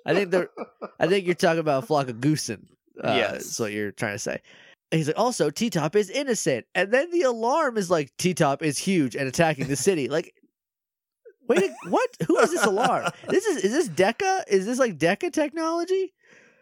[0.08, 0.50] I think they're.
[1.00, 2.66] I think you're talking about a flock of goosen.
[3.04, 3.46] Uh, Yes.
[3.46, 4.42] is what you're trying to say.
[4.92, 8.34] And he's like, also, T Top is innocent, and then the alarm is like, T
[8.34, 10.08] Top is huge and attacking the city.
[10.10, 10.34] Like,
[11.48, 12.10] wait, what?
[12.28, 13.10] Who is this alarm?
[13.28, 14.44] This is is this Deca?
[14.48, 16.14] Is this like Deca technology?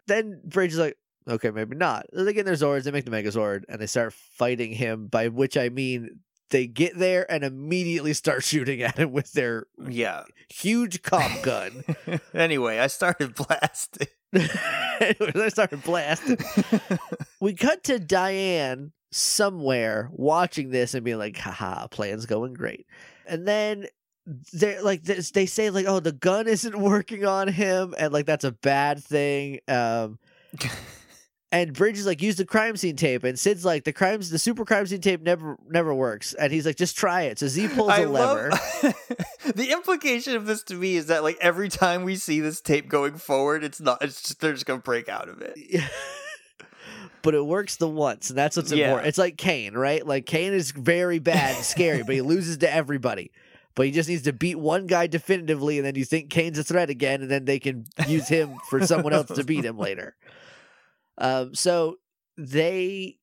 [0.06, 0.96] Then Bridge is like,
[1.28, 2.06] okay, maybe not.
[2.12, 5.28] They get in their Zords, they make the Megazord, and they start fighting him, by
[5.28, 6.20] which I mean
[6.50, 10.24] they get there and immediately start shooting at him with their Yeah.
[10.52, 11.84] huge cop gun.
[12.34, 14.08] anyway, I started blasting.
[15.00, 16.38] I started blasting.
[17.40, 22.86] We cut to Diane somewhere watching this and being like, haha, plan's going great.
[23.26, 23.86] And then
[24.54, 28.24] they're like this, they say like oh the gun isn't working on him and like
[28.24, 30.18] that's a bad thing um
[31.54, 33.22] and Bridge is like use the crime scene tape.
[33.22, 36.34] And Syd's like the crimes the super crime scene tape never never works.
[36.34, 37.38] And he's like just try it.
[37.38, 38.50] So Z pulls a I lever.
[39.54, 42.88] The implication of this to me is that like every time we see this tape
[42.88, 44.02] going forward, it's not.
[44.02, 45.56] It's just they're just gonna break out of it.
[47.22, 48.86] but it works the once and that's what's Yeah.
[48.86, 49.08] important.
[49.08, 50.04] It's like Kane right?
[50.04, 53.30] Like Kane is very bad and scary but he loses to everybody.
[53.76, 56.64] But he just needs to beat one guy definitively and then you think Kane's a
[56.64, 60.16] threat again and then they can use him for someone else to beat him later
[61.18, 61.96] um so
[62.36, 63.18] they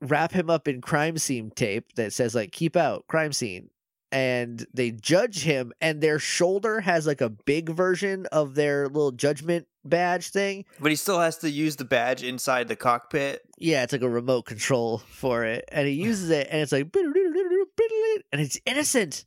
[0.00, 3.70] wrap him up in crime scene tape that says like keep out crime scene
[4.10, 9.12] and they judge him and their shoulder has like a big version of their little
[9.12, 13.42] judgment badge thing But he still has to use the badge inside the cockpit.
[13.58, 16.94] yeah, it's like a remote control for it, and he uses it, and it's like,
[16.94, 19.24] and it's innocent.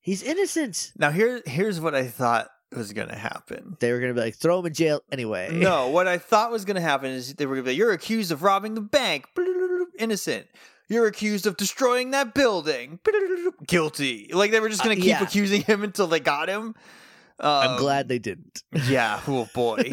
[0.00, 0.92] He's innocent.
[0.96, 3.76] Now here, here's what I thought was gonna happen.
[3.80, 5.48] They were gonna be like, throw him in jail anyway.
[5.52, 8.30] No, what I thought was gonna happen is they were gonna be like, "You're accused
[8.32, 9.26] of robbing the bank,
[9.98, 10.46] innocent.
[10.88, 12.98] You're accused of destroying that building,
[13.66, 15.22] guilty." Like they were just gonna Uh, keep yeah.
[15.22, 16.74] accusing him until they got him.
[17.40, 19.20] I'm Um, glad they didn't, Yeah.
[19.28, 19.92] Oh boy.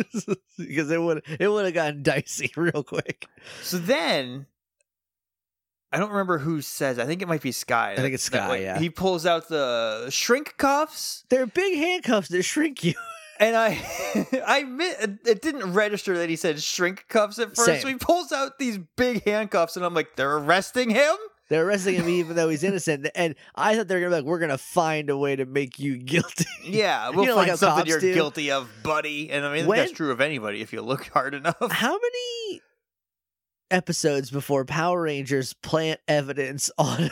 [0.57, 3.27] because it would it would have gotten dicey real quick.
[3.61, 4.47] So then,
[5.91, 6.99] I don't remember who says.
[6.99, 7.93] I think it might be Sky.
[7.93, 8.79] I think it's Sky, like, yeah.
[8.79, 12.93] he pulls out the shrink cuffs, They're big handcuffs that shrink you.
[13.39, 13.79] and I,
[14.47, 17.65] I admit it didn't register that he said shrink cuffs at first.
[17.65, 17.81] Same.
[17.81, 21.15] So he pulls out these big handcuffs, and I'm like, they're arresting him.
[21.47, 24.25] They're arresting him even though he's innocent, and I thought they were gonna be like,
[24.25, 26.45] we're gonna find a way to make you guilty.
[26.63, 28.13] Yeah, we'll know, like find how something you're do.
[28.15, 29.29] guilty of, buddy.
[29.29, 31.57] And I mean, When- that's true of anybody if you look hard enough.
[31.71, 32.61] How many
[33.75, 37.09] episodes before Power Rangers plant evidence on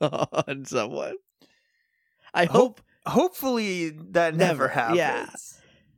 [0.00, 1.16] on someone?
[2.34, 4.98] I hope, Hopefully, that never, Never, happens.
[4.98, 5.26] yeah.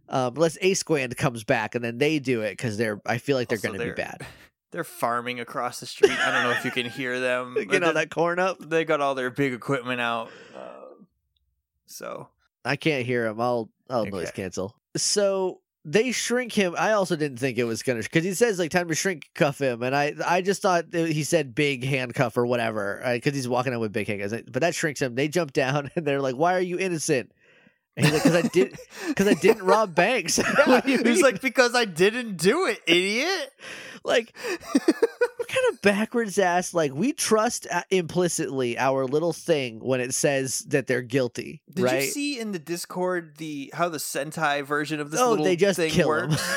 [0.08, 3.00] um, unless A Squad comes back and then they do it because they're.
[3.06, 4.26] I feel like they're Also, to be bad.
[4.72, 6.10] They're farming across the street.
[6.10, 7.56] I don't know if you can hear them.
[7.70, 8.58] Get all that corn up.
[8.58, 10.28] they got all their big equipment out.
[10.54, 11.06] Um,
[11.86, 12.28] so
[12.64, 13.40] I can't hear them.
[13.40, 14.76] I'll I'll noise cancel.
[14.96, 16.74] So they shrink him.
[16.76, 19.60] I also didn't think it was gonna because he says like time to shrink cuff
[19.60, 23.72] him, and I I just thought he said big handcuff or whatever because he's walking
[23.72, 24.42] out with big handcuffs.
[24.50, 25.14] But that shrinks him.
[25.14, 27.30] They jump down and they're like, "Why are you innocent?"
[27.96, 28.76] And he's like, "Cause I did,
[29.08, 32.66] because I didn't rob banks." yeah, What do you he's like, because I didn't do
[32.66, 33.52] it, idiot.
[34.04, 34.36] like
[34.72, 40.14] what kind of backwards ass like we trust uh, implicitly our little thing when it
[40.14, 42.02] says that they're guilty, Did right?
[42.04, 45.56] you see in the Discord the how the Sentai version of this oh, little they
[45.56, 46.30] just thing kill him.
[46.30, 46.54] works?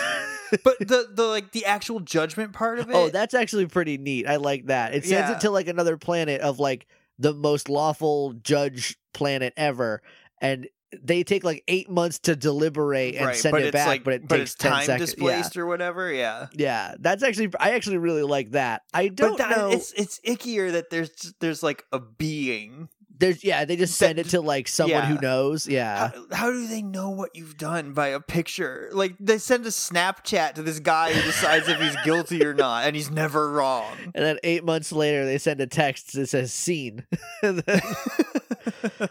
[0.63, 2.95] but the the like the actual judgment part of it.
[2.95, 4.27] Oh, that's actually pretty neat.
[4.27, 4.93] I like that.
[4.93, 5.35] It sends Yeah.
[5.35, 6.87] it to like another planet of like
[7.17, 10.01] the most lawful judge planet ever,
[10.41, 10.67] and
[11.01, 14.27] they take like eight months to deliberate and right, send it back, like, but it
[14.27, 15.11] but takes it's ten time seconds.
[15.11, 16.11] displaced or whatever.
[16.11, 16.47] Yeah.
[16.53, 18.83] Yeah, yeah, that's actually I actually really like that.
[18.93, 19.69] I don't that, know.
[19.69, 22.89] it's it's ickier that there's there's like a being
[23.19, 25.67] There's yeah, they just send it to like someone who knows.
[25.67, 26.09] Yeah.
[26.09, 28.89] How, how do they know what you've done by a picture?
[28.93, 32.85] Like they send a Snapchat to this guy who decides if he's guilty or not,
[32.85, 33.91] and he's never wrong.
[34.15, 37.05] And then eight months later, they send a text that says "seen."
[37.41, 37.61] Then-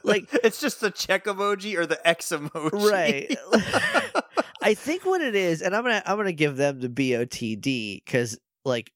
[0.02, 3.36] Like- it's just the check emoji or the X emoji, right.
[4.62, 8.38] I think what it is, and I'm gonna I'm gonna give them the BOTD because
[8.64, 8.92] like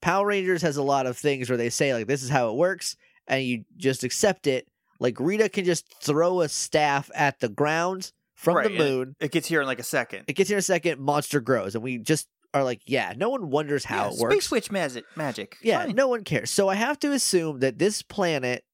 [0.00, 2.56] Power Rangers has a lot of things where they say like this is how it
[2.56, 2.96] works,
[3.28, 4.66] and you just accept it.
[5.00, 9.14] Like Rita can just throw a staff at the ground from Right, the moon.
[9.20, 10.24] It gets here in like a second.
[10.26, 11.00] It gets here in a second.
[11.00, 13.12] Monster grows, and we just are like, yeah.
[13.16, 14.50] No one wonders how Yeah, it Space works.
[14.50, 15.04] Witch magic.
[15.16, 15.56] Magic.
[15.62, 15.94] Yeah, Fine.
[15.94, 16.50] no one cares.
[16.50, 18.64] So I have to assume that this planet,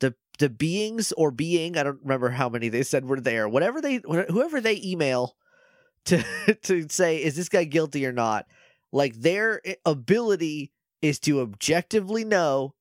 [0.00, 3.48] the the beings or being, I don't remember how many they said were there.
[3.48, 5.36] Whatever they, whoever they email
[6.06, 6.22] to
[6.62, 8.46] to say is this guy guilty or not,
[8.92, 12.74] like their ability is to objectively know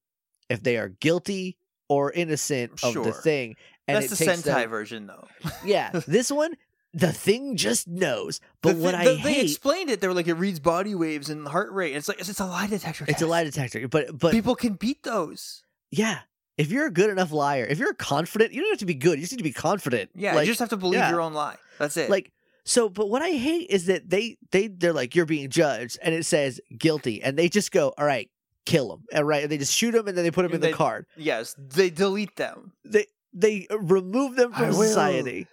[0.49, 3.55] if they are guilty or innocent of the thing.
[3.87, 5.27] And That's the Sentai them- version, though.
[5.65, 6.55] Yeah, this one,
[6.93, 8.39] the thing just knows.
[8.61, 10.01] But The what thi- I the- hate, they explained it.
[10.01, 11.95] They were like, it reads body waves and heart rate.
[11.95, 13.05] It's like it's, a lie detector.
[13.07, 13.87] it's a lie detector.
[13.87, 15.63] But but People can beat those.
[15.91, 16.19] Yeah.
[16.57, 19.17] If you're a good enough liar, if you're confident, you don't have to be good.
[19.17, 20.09] You just need to be confident.
[20.13, 21.09] Yeah, like, you just have to believe yeah.
[21.09, 21.55] your own lie.
[21.77, 22.09] That's it.
[22.09, 22.33] like
[22.65, 22.89] so.
[22.89, 26.25] But what I hate is that they they they're like you're being judged, and it
[26.25, 28.29] says guilty, and they just go, all right,
[28.69, 30.55] kill him, and right, and they just shoot him, and then they put him in
[30.55, 31.05] And the they- card.
[31.17, 32.73] yes, they delete them.
[32.85, 34.87] They they remove them I from will.
[34.87, 35.47] society.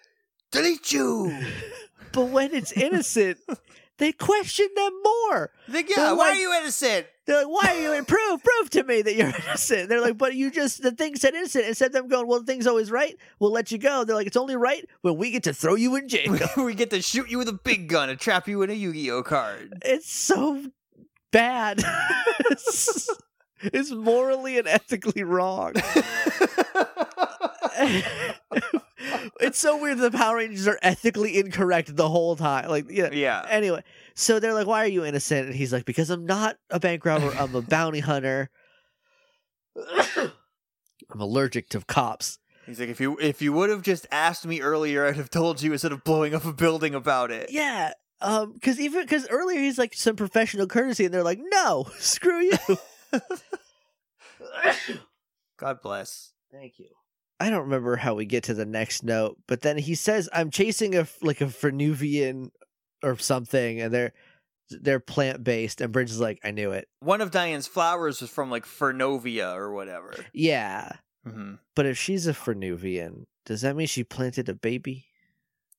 [0.52, 1.36] Delete you.
[2.12, 3.36] But when it's innocent,
[3.98, 5.50] they question them more.
[5.68, 7.06] Like, yeah, They're why like- are you innocent?
[7.26, 8.42] They're like, why are you in proof?
[8.42, 9.90] Prove to me that you're innocent.
[9.90, 11.66] They're like, but you just, the thing said innocent.
[11.66, 13.16] Instead of them going, well, the thing's always right.
[13.38, 14.04] We'll let you go.
[14.04, 16.38] They're like, it's only right when we get to throw you in jail.
[16.56, 19.24] we get to shoot you with a big gun and trap you in a Yu-Gi-Oh
[19.24, 19.82] card.
[19.84, 20.62] it's so
[21.36, 21.82] bad.
[23.62, 25.74] it's, morally and ethically wrong.
[29.40, 32.68] it's so weird the Power Rangers are ethically incorrect the whole time.
[32.68, 33.10] Like, yeah.
[33.12, 33.44] yeah.
[33.48, 33.82] Anyway,
[34.14, 37.04] so they're like, "Why are you innocent?" And he's like, "Because I'm not a bank
[37.04, 37.32] robber.
[37.38, 38.50] I'm a bounty hunter.
[40.16, 44.60] I'm allergic to cops." He's like, if you if you would have just asked me
[44.60, 47.50] earlier, I'd have told you instead of blowing up a building about it.
[47.50, 51.88] Yeah, um, because even because earlier he's like some professional courtesy, and they're like, "No,
[51.98, 52.58] screw you."
[55.58, 56.32] God bless.
[56.52, 56.88] Thank you.
[57.38, 60.50] I don't remember how we get to the next note, but then he says, "I'm
[60.50, 62.50] chasing a like a Fernuvian
[63.02, 64.12] or something," and they're
[64.70, 68.30] they're plant based, and Bridge is like, "I knew it." One of Diane's flowers was
[68.30, 70.14] from like Fernovia or whatever.
[70.32, 70.92] Yeah,
[71.24, 75.06] hmm but if she's a Fernuvian, does that mean she planted a baby?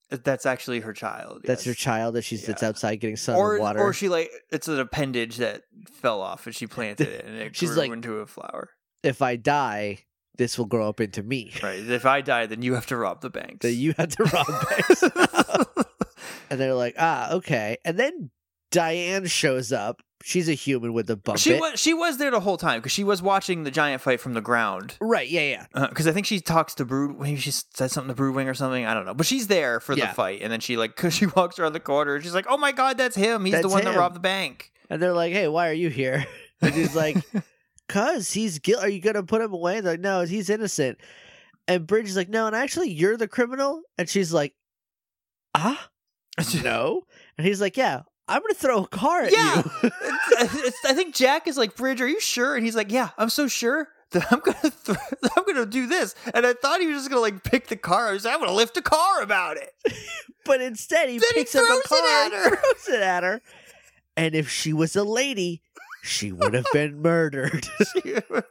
[0.10, 1.41] That's actually her child.
[1.43, 3.80] That's her child that she's that's outside getting sun Or and water.
[3.80, 7.55] or she like it's an appendage that fell off and she planted it and it
[7.55, 8.70] She's grew like- into a flower.
[9.03, 9.99] if I die,
[10.38, 11.51] this will grow up into me.
[11.62, 11.80] Right.
[11.80, 13.60] If I die, then you have to rob the banks.
[13.64, 15.03] That you have to rob banks.
[16.49, 17.78] and they're like, ah, okay.
[17.84, 18.30] And then
[18.72, 20.01] Diane shows up.
[20.24, 21.61] She's a human with a bump she it.
[21.61, 24.34] was she was there the whole time because she was watching the giant fight from
[24.34, 24.95] the ground.
[24.99, 25.88] Right, yeah, yeah.
[25.89, 27.20] Because I think she talks to Brood.
[27.20, 28.86] Maybe she said something to Broodwing or something.
[28.86, 29.13] I don't know.
[29.13, 30.07] But she's there for Yeah.
[30.07, 32.15] the fight, and then she like cause she walks around the corner.
[32.15, 33.45] and She's like, "Oh my god, that's him!
[33.45, 35.89] He's the That's one that robbed the bank." And they're like, hey, why are you
[35.89, 36.26] here?
[36.61, 37.18] And he's like,
[37.88, 38.84] cuz he's guilty.
[38.84, 39.80] Are you going to put him away?
[39.82, 40.97] They're like, no, he's innocent.
[41.68, 43.82] And Bridge is like, no, and actually, you're the criminal.
[43.99, 44.55] And she's like,
[45.53, 45.89] ah,
[46.63, 47.03] no.
[47.38, 49.64] And he's like, yeah, I'm going to throw a car at Yeah.
[49.84, 49.90] you.
[50.40, 53.10] It's- it's- I think Jack is like, "Bridge, are you sure?" And he's like, "Yeah,
[53.18, 54.98] I'm so sure." That I'm gonna, th-
[55.36, 58.08] I'm gonna do this, and I thought he was just gonna like pick the car.
[58.08, 59.72] I was like, I'm gonna lift a car about it.
[60.46, 63.42] But instead, he Then he picks up a car and throws it at her.
[64.16, 65.62] And if she was a lady,
[66.04, 67.68] she would have been murdered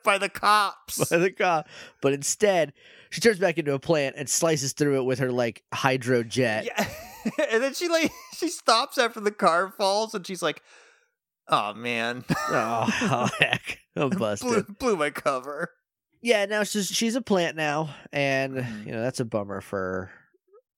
[0.05, 1.09] by the cops.
[1.09, 1.67] by the cop.
[2.03, 2.75] But instead,
[3.09, 6.67] she turns back into a plant and slices through it with her like hydro jet.
[6.67, 6.87] Yeah.
[7.51, 10.63] and then she like she stops after the car falls, and she's like,
[11.49, 14.79] "Oh man, Oh, oh, heck, I'm blew, busted.
[14.79, 15.71] blew my cover."
[16.23, 18.87] Yeah, now she's she's a plant now, and Mhm.
[18.87, 20.11] you know that's a bummer for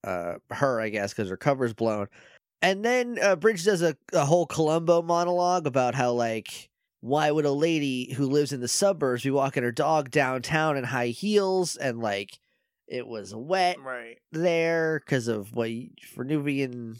[0.04, 2.08] uh her, I guess, because her cover's blown.
[2.60, 6.68] And then uh, Bridge does a, a whole Columbo monologue about how like
[7.00, 10.82] why would a lady who lives in the suburbs be walking her dog downtown in
[10.82, 12.40] high heels and like
[12.88, 14.18] it was wet Right.
[14.32, 16.98] there because of what you, Fernuvian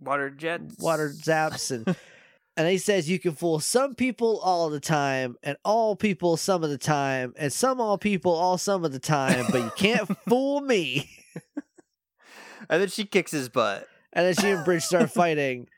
[0.00, 0.76] Water jets.
[0.78, 1.94] water zaps and
[2.56, 6.64] and he says you can fool some people all the time and all people some
[6.64, 10.08] of the time and some all people all some of the time but you can't
[10.28, 11.08] fool me
[12.68, 13.86] and then she kicks his butt.
[14.12, 15.68] and then she and bridge start fighting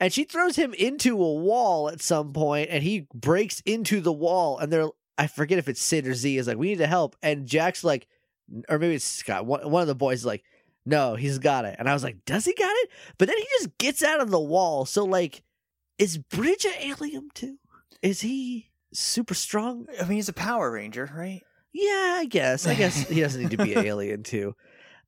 [0.00, 4.12] and she throws him into a wall at some point and he breaks into the
[4.12, 6.88] wall and they're I forget if it's Syd or Z is like, we need to
[6.88, 7.14] help.
[7.22, 8.08] And Jack's like,
[8.68, 9.46] or maybe it's Scott.
[9.46, 10.44] One, one of the boys is like,
[10.86, 11.76] no, he's got it.
[11.78, 12.90] And I was like, does he got it?
[13.18, 14.84] But then he just gets out of the wall.
[14.84, 15.42] So like,
[15.98, 17.58] is Bridge an alien too?
[18.02, 19.86] Is he super strong?
[20.00, 21.42] I mean, he's a Power Ranger, right?
[21.72, 22.66] Yeah, I guess.
[22.66, 24.54] I guess he doesn't need to be an alien too.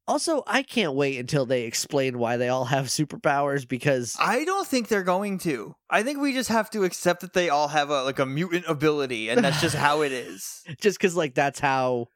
[0.09, 4.67] Also, I can't wait until they explain why they all have superpowers because I don't
[4.67, 5.75] think they're going to.
[5.91, 8.67] I think we just have to accept that they all have a like a mutant
[8.69, 10.63] ability, and that's just how it is.
[10.81, 12.07] just because like that's how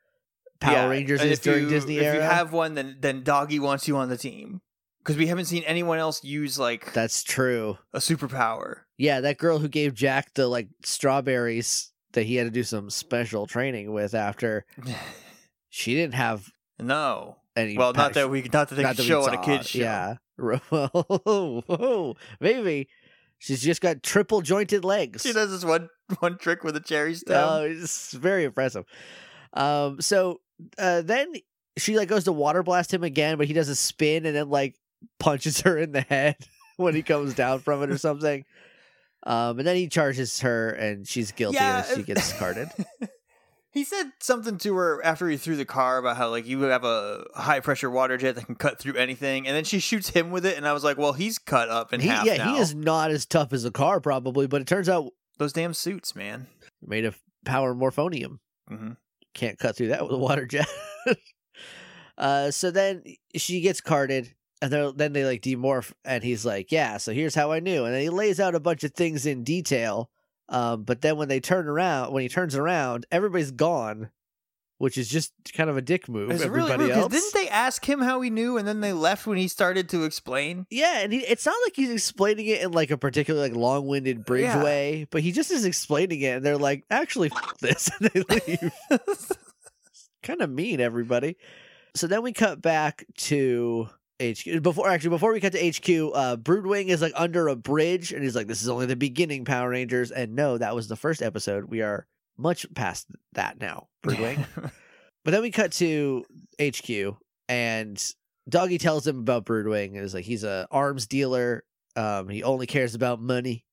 [0.60, 2.14] Power Yeah, Rangers and is if during you- Disney if era.
[2.16, 4.60] you have one, then then Doggy wants you on the team
[4.98, 7.78] because we haven't seen anyone else use like That's true.
[7.94, 8.80] a superpower.
[8.98, 12.90] Yeah, that girl who gave Jack the like strawberries that he had to do some
[12.90, 14.66] special training with after
[15.70, 17.76] she didn't have no, any.
[17.78, 19.78] well, not that we not that they not that show on a kid's show.
[19.78, 20.16] Yeah.
[22.40, 22.88] Maybe
[23.38, 25.22] she's just got triple jointed legs.
[25.22, 25.88] She does this one
[26.18, 27.36] one trick with a cherry stem.
[27.48, 28.84] Oh, it's very impressive.
[29.52, 30.40] Um, so
[30.78, 31.32] uh, then
[31.78, 34.48] she like goes to water blast him again, but he does a spin and then
[34.50, 34.76] like
[35.18, 36.36] punches her in the head
[36.76, 38.44] when he comes down from it or something.
[39.24, 42.68] Um, and then he charges her, and she's guilty Yeah, as she gets carded.
[43.70, 46.84] he said something to her after he threw the car about how like you have
[46.84, 50.30] a high pressure water jet that can cut through anything, and then she shoots him
[50.30, 52.54] with it, and I was like, well, he's cut up and he, half yeah, now.
[52.54, 55.74] he is not as tough as a car probably, but it turns out Those damn
[55.74, 56.46] suits, man.
[56.82, 58.38] made of power morphonium.
[58.68, 58.92] hmm
[59.34, 60.68] can't cut through that with a water jet.
[62.18, 63.02] uh, so then
[63.36, 67.52] she gets carded, and then they like demorph, and he's like, "Yeah, so here's how
[67.52, 70.10] I knew." And then he lays out a bunch of things in detail.
[70.48, 74.10] Um, but then when they turn around, when he turns around, everybody's gone,
[74.80, 76.30] which is just kind of a dick move.
[76.30, 78.80] It's really Everybody weird because else, didn't they ask him how he knew, and then
[78.80, 80.66] they left when he started to explain?
[80.70, 84.24] yeah, and he, it's not like he's explaining it in like a particular like long-winded
[84.24, 84.64] bridge Yeah.
[84.64, 88.22] way, but he just is explaining it, and they're like, "Actually, f- this," and they
[88.48, 88.72] leave.
[90.22, 91.36] kind of mean everybody
[91.94, 93.88] so then we cut back to
[94.22, 94.62] HQ.
[94.62, 98.22] Before actually, before we cut to HQ, uh, Broodwing is like under a bridge, and
[98.22, 101.20] he's like, "This is only the beginning, Power Rangers." And no, that was the first
[101.20, 101.64] episode.
[101.64, 102.06] We are
[102.40, 104.44] much past that now, Broodwing.
[105.24, 106.24] but then we cut to
[106.60, 107.16] HQ,
[107.48, 108.14] and
[108.48, 111.64] Doggy tells him about Broodwing, and is like, he's a arms dealer.
[111.96, 113.64] Um, he only cares about money,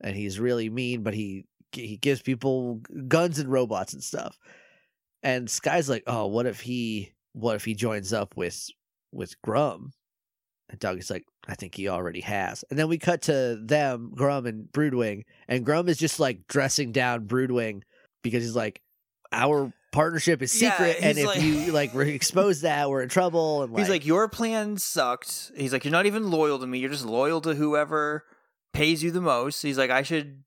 [0.00, 4.38] and he's really mean, but he he gives people guns and robots and stuff.
[5.22, 8.68] And Sky's like, "Oh, what if he what if he joins up with
[9.12, 9.92] with Gruumm?"
[10.68, 14.46] And Doggy's like, "I think he already has." And then we cut to them, Gruumm
[14.46, 17.82] and Broodwing, and Gruumm is just like dressing down Broodwing
[18.24, 18.80] because he's like,
[19.30, 23.08] "Our partnership is Yeah, secret, and if like- you like re- expose that, we're in
[23.08, 25.52] trouble." And like, He's like, your plan sucked.
[25.56, 26.80] He's like, you're not even loyal to me.
[26.80, 28.24] You're just loyal to whoever
[28.72, 29.62] pays you the most.
[29.62, 30.42] He's like, I should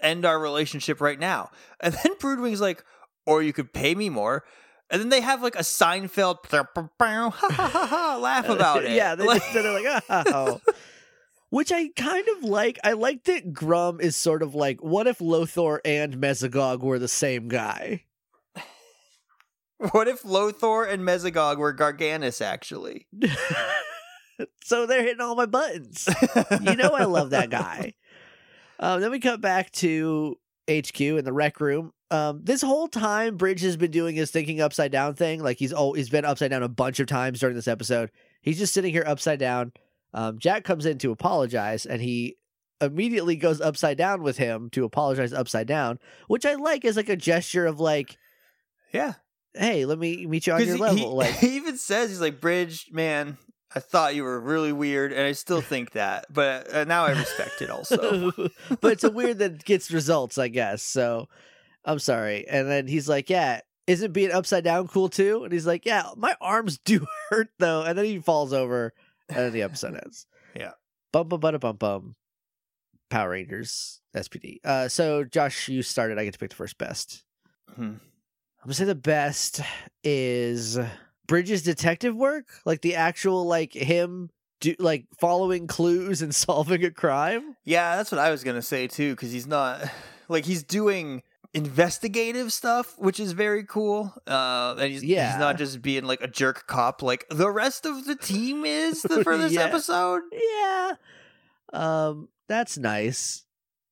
[0.00, 1.50] end our relationship right now.
[1.80, 2.82] And then Broodwing's like,
[3.26, 4.44] or you could pay me more.
[4.88, 6.38] And then they have like a Seinfeld
[8.22, 8.92] laugh about it.
[8.92, 10.60] yeah, they Like- just, they're like, "Oh."
[11.50, 12.78] Which I kind of like.
[12.82, 17.08] I like that Gruumm is sort of like, what if Lothor and Mesogog were the
[17.08, 18.04] same guy?
[19.92, 23.06] what if Lothor and Mesogog were Garganus actually?
[24.64, 26.08] so they're hitting all my buttons.
[26.62, 27.94] You know I love that guy.
[28.78, 30.38] Um, then we cut back to
[30.70, 31.92] HQ in the rec room.
[32.10, 35.42] Um, this whole time, Bridge has been doing his thinking upside down thing.
[35.42, 38.10] Like he's oh, he's been upside down a bunch of times during this episode.
[38.42, 39.72] He's just sitting here upside down.
[40.16, 42.38] Um, Jack comes in to apologize, and he
[42.80, 47.10] immediately goes upside down with him to apologize upside down, which I like as like
[47.10, 48.16] a gesture of like,
[48.92, 49.14] yeah.
[49.52, 50.96] hey, let me meet you on your he, level.
[50.96, 53.36] he- like, he even says, he's like, Bridge, man,
[53.74, 57.10] I thought you were really weird, and I still think that, but uh, now I
[57.10, 58.32] respect it also.
[58.80, 60.82] but it's a weird that gets results, I guess.
[60.82, 61.28] So
[61.84, 62.48] I'm sorry.
[62.48, 65.44] And then he's like, Yeah, isn't being upside down cool too?
[65.44, 67.82] And he's like, Yeah, my arms do hurt though.
[67.82, 68.94] And then he falls over
[69.28, 70.26] and the episode ends.
[70.54, 70.72] Yeah.
[71.12, 72.16] Bum bum bum bum bum.
[73.08, 74.58] Power Rangers SPD.
[74.64, 77.24] Uh so Josh, you started, I get to pick the first best.
[77.74, 77.82] Hmm.
[77.82, 78.00] I'm
[78.64, 79.60] gonna say the best
[80.02, 80.78] is
[81.26, 86.90] Bridges detective work, like the actual like him do like following clues and solving a
[86.90, 87.56] crime.
[87.64, 89.88] Yeah, that's what I was gonna say too, because he's not
[90.28, 91.22] like he's doing
[91.56, 94.12] investigative stuff, which is very cool.
[94.26, 95.30] Uh, and he's Yeah.
[95.32, 99.02] he's not just being like a jerk cop, like the rest of the team is
[99.02, 99.62] the, for this Yeah.
[99.62, 100.22] episode.
[100.32, 100.92] Yeah.
[101.72, 103.44] Um, that's nice.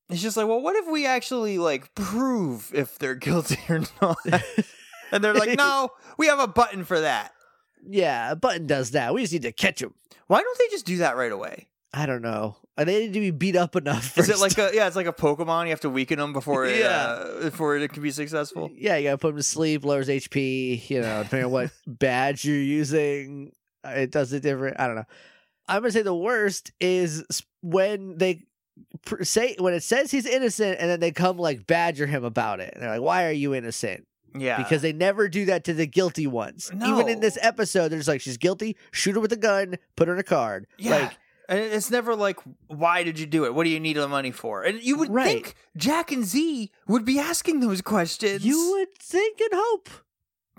[0.09, 4.17] It's just like, well, what if we actually like prove if they're guilty or not?
[5.11, 7.31] and they're like, no, we have a button for that.
[7.87, 9.13] yeah, a button does that.
[9.13, 9.93] We just need to catch him.
[10.27, 11.67] Why don't they just do that right away?
[11.97, 12.57] I don't know.
[12.77, 14.17] and they need to be beat up enough.
[14.17, 14.85] Is it like a yeah?
[14.87, 15.63] It's like a Pokemon.
[15.63, 16.89] You have to weaken them before it, Yeah.
[16.95, 18.69] uh, before it can be successful.
[18.75, 20.89] yeah, you gotta put them to sleep, lowers HP.
[20.89, 23.53] You know, depending on what badge you're using,
[23.85, 24.79] uh, it does it different.
[24.79, 25.05] I don't know.
[25.67, 27.23] I'm gonna say the worst is
[27.61, 28.43] when they
[29.21, 32.71] say when it says he's innocent, and then they come like badger him about it.
[32.73, 34.05] And they're like, "Why are you innocent?"
[34.37, 36.69] Yeah, Because they never do that to the guilty ones.
[36.85, 38.75] Even in this episode, they're just like, "She's guilty.
[38.91, 39.77] Shoot her with a gun.
[39.95, 40.91] Put her in a card." yeah.
[40.91, 41.17] Like,
[41.49, 43.53] and it's never like, why did you do it?
[43.53, 44.63] What do you need the money for?
[44.63, 45.43] And you would Right.
[45.45, 48.45] think Jack and Z would be asking those questions.
[48.45, 49.89] you would think and hope.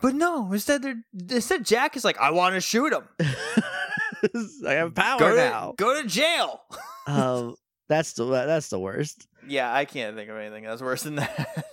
[0.01, 0.53] but no.
[0.53, 3.05] Instead, they're instead Jack is like, I want to shoot him.
[4.67, 5.71] I have power Go now.
[5.71, 6.61] to go to jail.
[7.07, 7.57] um,
[7.89, 9.27] that's the that's the worst.
[9.47, 11.67] yeah, I can't think of anything that's worse than that.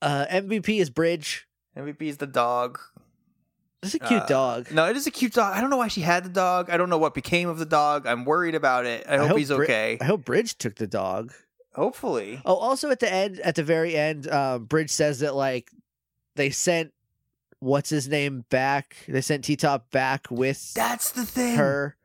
[0.00, 1.46] Uh, MVP is Bridge.
[1.76, 2.78] MVP is the dog.
[3.82, 4.72] It's a cute Uh, dog.
[4.72, 5.54] No, it is a cute dog.
[5.56, 6.68] I don't know why she had the dog.
[6.70, 8.06] I don't know what became of the dog.
[8.06, 9.06] I'm worried about it.
[9.08, 9.98] I, hope, he's Bri- okay.
[10.00, 11.32] I hope Bridge took the dog.
[11.74, 12.40] Hopefully.
[12.44, 15.70] Oh, also at the end, at the very end, um, Bridge says that like
[16.34, 16.92] they sent
[17.60, 18.96] what's his name back.
[19.06, 21.54] They sent T Top back with That's the thing.
[21.56, 21.96] her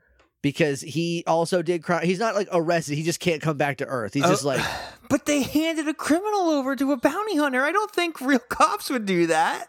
[0.43, 2.05] because he also did crime.
[2.05, 2.95] He's not like arrested.
[2.97, 4.13] He just can't come back to Earth.
[4.13, 4.61] He's Oh, just like
[5.09, 7.63] But they handed a criminal over to a bounty hunter.
[7.63, 9.67] I don't think real cops would do that.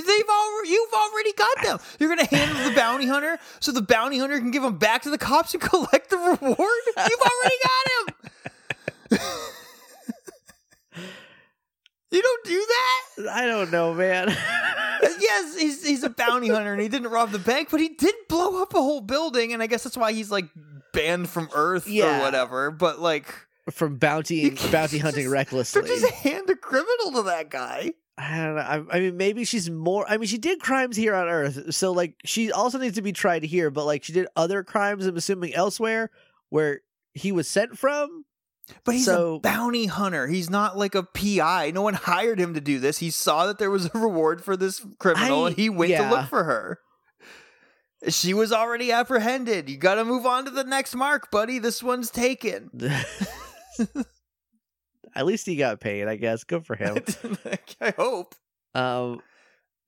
[0.00, 1.78] They've already, you've already got them.
[1.98, 5.02] You're gonna hand them the bounty hunter so the bounty hunter can give them back
[5.02, 6.58] to the cops and collect the reward.
[6.58, 9.18] You've already got him.
[12.10, 13.28] you don't do that.
[13.32, 14.28] I don't know, man.
[14.28, 17.88] Uh, yes, he's he's a bounty hunter and he didn't rob the bank, but he
[17.90, 20.46] did blow up a whole building, and I guess that's why he's like
[20.92, 22.18] banned from Earth Yeah.
[22.18, 22.70] or whatever.
[22.70, 23.26] But like,
[23.70, 25.82] From bounty bounty hunting just- recklessly.
[25.82, 27.92] Just hand a criminal to that guy.
[28.16, 28.60] I don't know.
[28.62, 30.06] I, I mean, maybe she's more.
[30.08, 33.12] I mean, she did crimes here on Earth, so like she also needs to be
[33.12, 33.70] tried here.
[33.70, 36.10] But like she did other crimes, I'm assuming elsewhere
[36.48, 36.80] where
[37.12, 38.24] he was sent from.
[38.84, 40.26] But he's So- a bounty hunter.
[40.26, 41.72] He's not like a PI.
[41.74, 42.98] No one hired him to do this.
[42.98, 46.08] He saw that there was a reward for this criminal I- and he went yeah.
[46.08, 46.78] to look for her.
[48.08, 49.68] She was already apprehended.
[49.68, 51.58] You got to move on to the next mark, buddy.
[51.58, 52.70] This one's taken.
[55.14, 56.44] At least he got paid, I guess.
[56.44, 56.98] Good for him.
[57.80, 58.34] I hope.
[58.74, 59.20] um,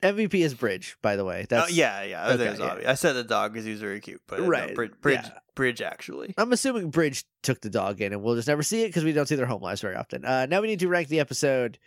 [0.03, 1.47] MVP is Bridge, by the way.
[1.49, 2.29] That's oh, yeah, yeah.
[2.33, 2.91] okay, that yeah.
[2.91, 5.39] I said the dog because he was very cute, but Right, no, Bridge, Bridge, yeah.
[5.55, 6.35] Bridge actually.
[6.37, 9.13] I'm assuming Bridge took the dog in, and we'll just never see it because we
[9.13, 10.25] don't see their home lives very often.
[10.25, 11.79] Uh, now we need to rank the episode.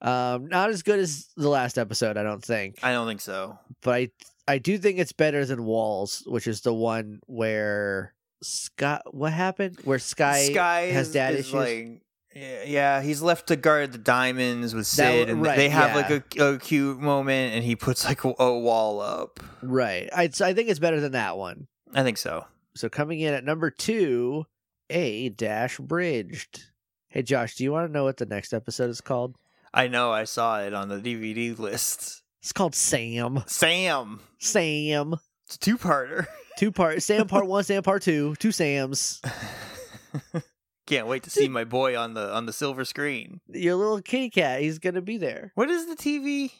[0.00, 3.58] Um, not as good as the last episode, I don't think, I don't think so.
[3.82, 4.10] but I
[4.46, 8.12] I do think it's better than Walls, which is the one where
[8.42, 9.02] Scott.
[9.14, 9.78] What happened?
[9.84, 11.54] Where Sky, Sky has dad is issues.
[11.54, 12.02] like
[12.34, 15.90] yeah, yeah, he's left to guard the diamonds with That- Syd, and right, they have
[15.90, 15.96] yeah.
[15.96, 19.40] like a, a cute moment, and he puts like a, a wall up.
[19.62, 20.08] right.
[20.12, 21.68] I I think it's better than that one.
[21.94, 22.44] I think so.
[22.74, 24.46] So coming in at number two,
[24.90, 26.64] a dash bridged.
[27.08, 29.36] Hey Josh, do you want to know what the next episode is called?
[29.72, 30.10] I know.
[30.10, 32.22] I saw it on the DVD list.
[32.42, 33.42] It's called Sam.
[33.46, 35.14] Sam, Sam.
[35.46, 36.26] it's a two-parter.
[36.58, 39.22] Two part Sam part one, Sam part two, two Sams.
[40.86, 43.40] Can't wait to see my boy on the on the silver screen.
[43.48, 45.52] Your little kitty cat, he's gonna be there.
[45.54, 46.50] What is the TV?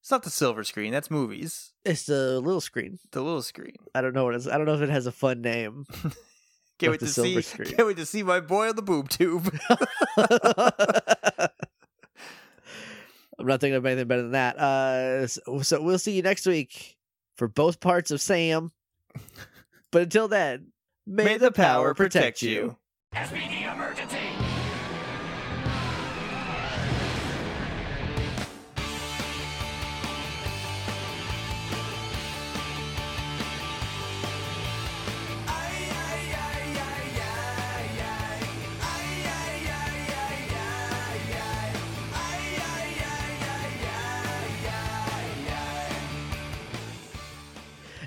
[0.00, 0.92] It's not the silver screen.
[0.92, 1.72] That's movies.
[1.84, 2.98] It's the little screen.
[3.12, 3.76] The little screen.
[3.94, 5.86] I don't know what it's I don't know if it has a fun name.
[6.78, 7.40] Can't wait to see.
[7.40, 7.74] screen.
[7.74, 9.52] Can't wait to see my boy on the boob tube.
[13.38, 14.58] I'm not thinking of anything better than that.
[14.58, 16.96] Uh so, so we'll see you next week
[17.36, 18.72] for both parts of Sam.
[19.92, 20.72] But until then,
[21.06, 22.76] may, the power protect you.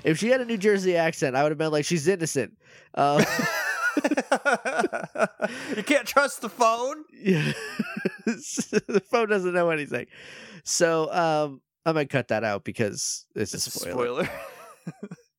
[0.02, 2.56] If she had a New Jersey accent, I would have been like, she's innocent.
[2.94, 3.24] Um,
[5.76, 7.04] you can't trust the phone.
[7.12, 7.52] yeah.
[8.26, 10.06] the phone doesn't know anything.
[10.64, 14.24] So um, I might cut that out because it's a It's a spoiler.
[14.24, 14.30] spoiler.